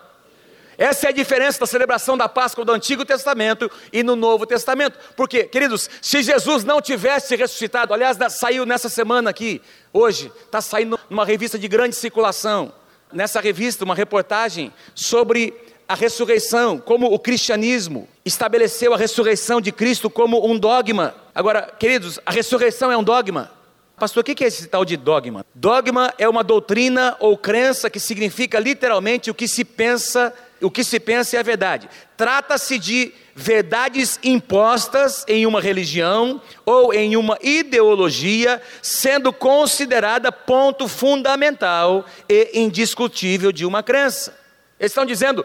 Essa 0.77 1.07
é 1.07 1.10
a 1.10 1.13
diferença 1.13 1.60
da 1.60 1.67
celebração 1.67 2.17
da 2.17 2.27
Páscoa 2.27 2.65
do 2.65 2.71
Antigo 2.71 3.05
Testamento 3.05 3.69
e 3.93 4.01
no 4.01 4.15
Novo 4.15 4.47
Testamento. 4.47 4.97
Porque, 5.15 5.43
queridos, 5.43 5.88
se 6.01 6.23
Jesus 6.23 6.63
não 6.63 6.81
tivesse 6.81 7.36
ressuscitado, 7.36 7.93
aliás, 7.93 8.17
saiu 8.31 8.65
nessa 8.65 8.89
semana 8.89 9.29
aqui, 9.29 9.62
hoje, 9.93 10.31
está 10.43 10.60
saindo 10.60 10.99
numa 11.07 11.23
revista 11.23 11.60
de 11.60 11.67
grande 11.67 11.95
circulação, 11.95 12.73
nessa 13.13 13.39
revista, 13.39 13.86
uma 13.86 13.93
reportagem 13.93 14.73
sobre 14.95 15.53
a 15.88 15.93
ressurreição, 15.93 16.79
como 16.79 17.13
o 17.13 17.19
cristianismo 17.19 18.07
estabeleceu 18.25 18.93
a 18.93 18.97
ressurreição 18.97 19.62
de 19.62 19.71
Cristo 19.71 20.10
como 20.10 20.49
um 20.49 20.57
dogma. 20.57 21.13
Agora, 21.34 21.74
queridos, 21.80 22.20
a 22.26 22.32
ressurreição 22.32 22.91
é 22.91 22.98
um 22.98 23.04
dogma. 23.04 23.52
Pastor, 23.98 24.22
o 24.22 24.24
que 24.24 24.44
é 24.44 24.48
esse 24.48 24.67
tal 24.67 24.84
de 24.84 24.98
dogma? 24.98 25.46
Dogma 25.54 26.13
é 26.17 26.28
uma 26.28 26.44
doutrina 26.44 27.15
ou 27.20 27.38
crença 27.38 27.89
que 27.89 28.00
significa 28.00 28.60
literalmente 28.60 29.30
o 29.30 29.34
que 29.34 29.48
se 29.48 29.63
pensa 29.63 30.34
o 30.62 30.70
que 30.70 30.84
se 30.84 31.00
pensa 31.00 31.38
é 31.38 31.39
a 31.39 31.44
verdade. 31.44 31.89
Trata-se 32.15 32.78
de 32.78 33.12
verdades 33.36 34.20
impostas 34.24 35.26
em 35.28 35.46
uma 35.46 35.60
religião 35.60 36.41
ou 36.65 36.94
em 36.94 37.17
uma 37.17 37.38
ideologia, 37.41 38.62
sendo 38.82 39.34
considerada 39.34 40.32
ponto 40.32 40.88
fundamental 40.88 42.06
e 42.30 42.52
indiscutível 42.54 43.52
de 43.52 43.65
uma 43.65 43.82
crença. 43.82 44.38
Eles 44.80 44.91
estão 44.91 45.06
dizendo 45.06 45.44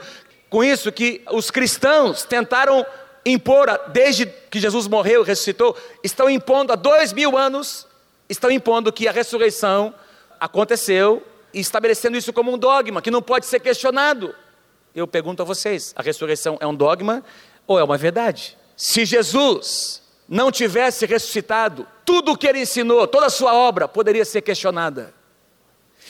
com 0.50 0.62
isso 0.62 0.92
que 0.92 1.22
os 1.30 1.50
cristãos 1.50 2.24
tentaram 2.24 2.84
impor, 3.26 3.68
desde 3.88 4.24
que 4.24 4.58
Jesus 4.58 4.86
morreu 4.86 5.22
e 5.22 5.26
ressuscitou, 5.26 5.76
estão 6.02 6.30
impondo 6.30 6.72
há 6.72 6.76
dois 6.76 7.12
mil 7.12 7.36
anos, 7.36 7.86
estão 8.28 8.50
impondo 8.50 8.90
que 8.90 9.06
a 9.06 9.12
ressurreição 9.12 9.94
aconteceu 10.40 11.22
e 11.52 11.60
estabelecendo 11.60 12.16
isso 12.16 12.32
como 12.32 12.52
um 12.52 12.58
dogma 12.58 13.02
que 13.02 13.10
não 13.10 13.20
pode 13.20 13.44
ser 13.44 13.60
questionado 13.60 14.34
eu 14.96 15.06
pergunto 15.06 15.42
a 15.42 15.44
vocês: 15.44 15.92
a 15.94 16.02
ressurreição 16.02 16.56
é 16.58 16.66
um 16.66 16.74
dogma 16.74 17.22
ou 17.66 17.78
é 17.78 17.84
uma 17.84 17.98
verdade? 17.98 18.56
Se 18.74 19.04
Jesus 19.04 20.02
não 20.26 20.50
tivesse 20.50 21.04
ressuscitado, 21.04 21.86
tudo 22.04 22.32
o 22.32 22.36
que 22.36 22.46
ele 22.46 22.60
ensinou, 22.60 23.06
toda 23.06 23.26
a 23.26 23.30
sua 23.30 23.54
obra 23.54 23.86
poderia 23.86 24.24
ser 24.24 24.40
questionada. 24.40 25.14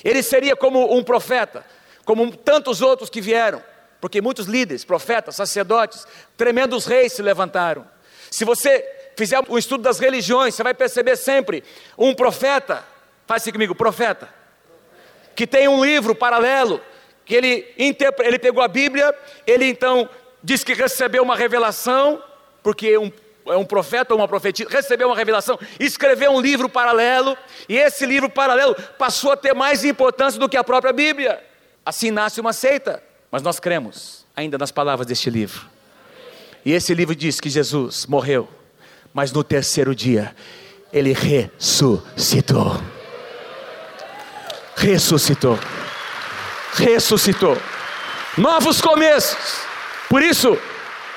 Ele 0.05 0.23
seria 0.23 0.55
como 0.55 0.97
um 0.97 1.03
profeta, 1.03 1.67
como 2.05 2.35
tantos 2.37 2.81
outros 2.81 3.11
que 3.11 3.21
vieram, 3.21 3.63
porque 4.01 4.21
muitos 4.21 4.47
líderes, 4.47 4.85
profetas, 4.85 5.37
sacerdotes, 5.37 6.07
tremendos 6.37 6.87
reis 6.87 7.13
se 7.13 7.23
levantaram. 7.23 7.87
Se 8.31 8.45
você 8.45 8.85
fizer 9.17 9.41
um 9.49 9.57
estudo 9.57 9.83
das 9.83 9.99
religiões, 9.99 10.55
você 10.55 10.63
vai 10.63 10.75
perceber 10.75 11.17
sempre 11.17 11.65
um 11.97 12.15
profeta, 12.15 12.85
faz 13.27 13.43
assim 13.43 13.53
comigo, 13.53 13.75
profeta, 13.75 14.29
que 15.35 15.47
tem 15.47 15.69
um 15.69 15.85
livro 15.85 16.15
paralelo, 16.15 16.81
que 17.25 17.35
ele, 17.35 17.67
ele 17.77 18.39
pegou 18.39 18.63
a 18.63 18.69
Bíblia, 18.69 19.15
ele 19.47 19.65
então 19.67 20.09
diz 20.43 20.63
que 20.63 20.75
recebeu 20.75 21.23
uma 21.23 21.35
revelação, 21.35 22.23
porque 22.63 22.97
um, 22.97 23.11
é 23.47 23.57
um 23.57 23.65
profeta 23.65 24.15
ou 24.15 24.21
uma 24.21 24.29
profetisa, 24.29 24.69
recebeu 24.71 25.09
uma 25.09 25.17
revelação, 25.17 25.59
escreveu 25.81 26.31
um 26.31 26.41
livro 26.41 26.69
paralelo, 26.69 27.37
e 27.69 27.77
esse 27.77 28.07
livro 28.07 28.31
paralelo 28.31 28.75
passou 28.99 29.33
a 29.33 29.37
ter 29.37 29.55
mais 29.55 29.85
importância 29.85 30.39
do 30.39 30.49
que 30.49 30.57
a 30.57 30.65
própria 30.65 30.93
Bíblia. 30.93 31.43
Assim 31.85 32.11
nasce 32.11 32.41
uma 32.41 32.53
seita, 32.53 33.03
mas 33.37 33.43
nós 33.43 33.61
cremos 33.61 34.25
ainda 34.35 34.57
nas 34.57 34.73
palavras 34.73 35.07
deste 35.07 35.29
livro. 35.29 35.67
E 36.65 36.73
esse 36.73 36.95
livro 36.95 37.15
diz 37.15 37.39
que 37.39 37.51
Jesus 37.51 38.07
morreu, 38.07 38.49
mas 39.13 39.31
no 39.31 39.45
terceiro 39.45 39.95
dia 39.95 40.35
ele 40.91 41.13
ressuscitou. 41.13 42.81
Ressuscitou 44.75 45.59
ressuscitou. 46.77 47.59
Novos 48.39 48.81
começos. 48.81 49.61
Por 50.09 50.23
isso, 50.23 50.59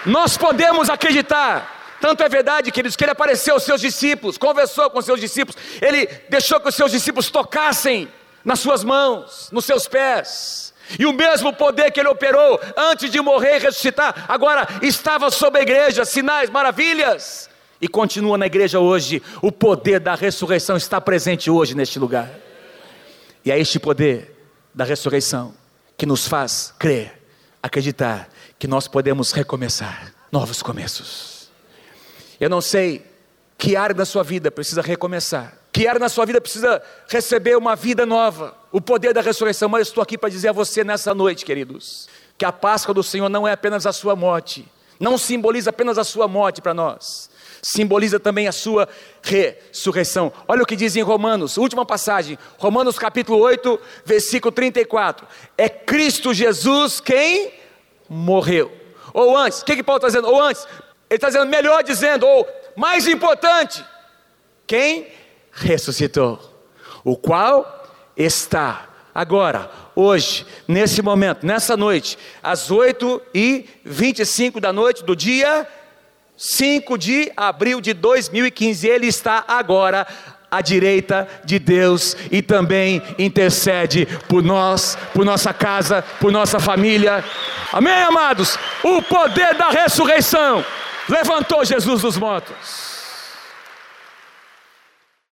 nós 0.05 0.35
podemos 0.35 0.89
acreditar. 0.89 1.95
Tanto 2.01 2.21
é 2.21 2.27
verdade, 2.27 2.69
queridos, 2.69 2.97
que 2.97 3.05
ele 3.05 3.11
apareceu 3.11 3.53
aos 3.53 3.63
seus 3.63 3.79
discípulos, 3.79 4.37
conversou 4.37 4.89
com 4.89 4.99
os 4.99 5.05
seus 5.05 5.21
discípulos, 5.21 5.57
ele 5.81 6.05
deixou 6.27 6.59
que 6.59 6.67
os 6.67 6.75
seus 6.75 6.91
discípulos 6.91 7.31
tocassem 7.31 8.09
nas 8.43 8.59
suas 8.59 8.83
mãos, 8.83 9.47
nos 9.53 9.63
seus 9.63 9.87
pés. 9.87 10.73
E 10.97 11.05
o 11.05 11.13
mesmo 11.13 11.53
poder 11.53 11.91
que 11.91 11.99
ele 11.99 12.09
operou 12.09 12.59
antes 12.75 13.11
de 13.11 13.21
morrer 13.21 13.57
e 13.57 13.59
ressuscitar, 13.59 14.25
agora 14.27 14.67
estava 14.81 15.29
sobre 15.29 15.59
a 15.59 15.63
igreja, 15.63 16.05
sinais, 16.05 16.49
maravilhas, 16.49 17.49
e 17.81 17.87
continua 17.87 18.37
na 18.37 18.45
igreja 18.45 18.79
hoje. 18.79 19.21
O 19.41 19.51
poder 19.51 19.99
da 19.99 20.15
ressurreição 20.15 20.75
está 20.77 20.99
presente 20.99 21.49
hoje 21.49 21.75
neste 21.75 21.99
lugar. 21.99 22.29
E 23.45 23.51
é 23.51 23.59
este 23.59 23.79
poder 23.79 24.35
da 24.73 24.83
ressurreição 24.83 25.53
que 25.97 26.05
nos 26.05 26.27
faz 26.27 26.73
crer, 26.79 27.21
acreditar 27.61 28.29
que 28.57 28.67
nós 28.67 28.87
podemos 28.87 29.31
recomeçar 29.31 30.13
novos 30.31 30.61
começos. 30.61 31.49
Eu 32.39 32.49
não 32.49 32.61
sei 32.61 33.05
que 33.57 33.75
área 33.75 33.93
da 33.93 34.05
sua 34.05 34.23
vida 34.23 34.49
precisa 34.49 34.81
recomeçar, 34.81 35.53
que 35.71 35.87
área 35.87 35.99
na 35.99 36.09
sua 36.09 36.25
vida 36.25 36.39
precisa 36.39 36.81
receber 37.07 37.57
uma 37.57 37.75
vida 37.75 38.05
nova, 38.05 38.55
o 38.71 38.79
poder 38.79 39.13
da 39.13 39.21
ressurreição, 39.21 39.67
mas 39.67 39.87
estou 39.87 40.01
aqui 40.01 40.17
para 40.17 40.29
dizer 40.29 40.49
a 40.49 40.53
você 40.53 40.83
nessa 40.83 41.13
noite, 41.13 41.45
queridos, 41.45 42.07
que 42.37 42.45
a 42.45 42.51
Páscoa 42.51 42.93
do 42.93 43.03
Senhor 43.03 43.29
não 43.29 43.47
é 43.47 43.51
apenas 43.51 43.85
a 43.85 43.93
sua 43.93 44.15
morte, 44.15 44.65
não 44.99 45.17
simboliza 45.17 45.69
apenas 45.69 45.97
a 45.97 46.03
sua 46.03 46.27
morte 46.27 46.61
para 46.61 46.73
nós, 46.73 47.29
simboliza 47.61 48.19
também 48.19 48.47
a 48.47 48.51
sua 48.51 48.87
ressurreição. 49.21 50.31
Olha 50.47 50.63
o 50.63 50.65
que 50.65 50.75
diz 50.75 50.95
em 50.95 51.01
Romanos, 51.01 51.57
última 51.57 51.85
passagem, 51.85 52.37
Romanos 52.57 52.99
capítulo 52.99 53.39
8, 53.39 53.79
versículo 54.05 54.51
34. 54.51 55.27
É 55.57 55.67
Cristo 55.67 56.33
Jesus 56.33 56.99
quem 56.99 57.53
morreu. 58.07 58.71
Ou 59.13 59.35
antes, 59.35 59.61
o 59.61 59.65
que, 59.65 59.77
que 59.77 59.83
Paulo 59.83 59.97
está 59.97 60.07
dizendo? 60.07 60.27
Ou 60.27 60.41
antes, 60.41 60.67
ele 61.09 61.17
está 61.17 61.27
dizendo 61.27 61.47
melhor 61.47 61.83
dizendo, 61.83 62.27
ou 62.27 62.47
mais 62.75 63.07
importante, 63.07 63.83
quem 64.67 65.07
ressuscitou, 65.51 66.39
o 67.03 67.17
qual 67.17 67.78
está 68.19 68.89
agora, 69.15 69.71
hoje, 69.95 70.45
nesse 70.67 71.01
momento, 71.01 71.45
nessa 71.45 71.75
noite, 71.75 72.17
às 72.43 72.69
8 72.69 73.21
e 73.33 73.65
25 73.83 74.59
da 74.59 74.71
noite 74.71 75.03
do 75.03 75.15
dia 75.15 75.67
5 76.37 76.97
de 76.97 77.31
abril 77.35 77.81
de 77.81 77.93
2015, 77.93 78.87
ele 78.87 79.07
está 79.07 79.43
agora 79.47 80.05
à 80.51 80.61
direita 80.61 81.27
de 81.43 81.59
Deus 81.59 82.15
e 82.31 82.41
também 82.41 83.01
intercede 83.17 84.05
por 84.27 84.41
nós, 84.41 84.97
por 85.13 85.25
nossa 85.25 85.53
casa, 85.53 86.01
por 86.19 86.31
nossa 86.31 86.59
família. 86.59 87.23
Amém, 87.71 88.03
amados? 88.03 88.57
O 88.83 89.01
poder 89.01 89.53
da 89.55 89.69
ressurreição 89.69 90.63
levantou 91.07 91.63
Jesus 91.65 92.01
dos 92.01 92.17
mortos. 92.17 92.88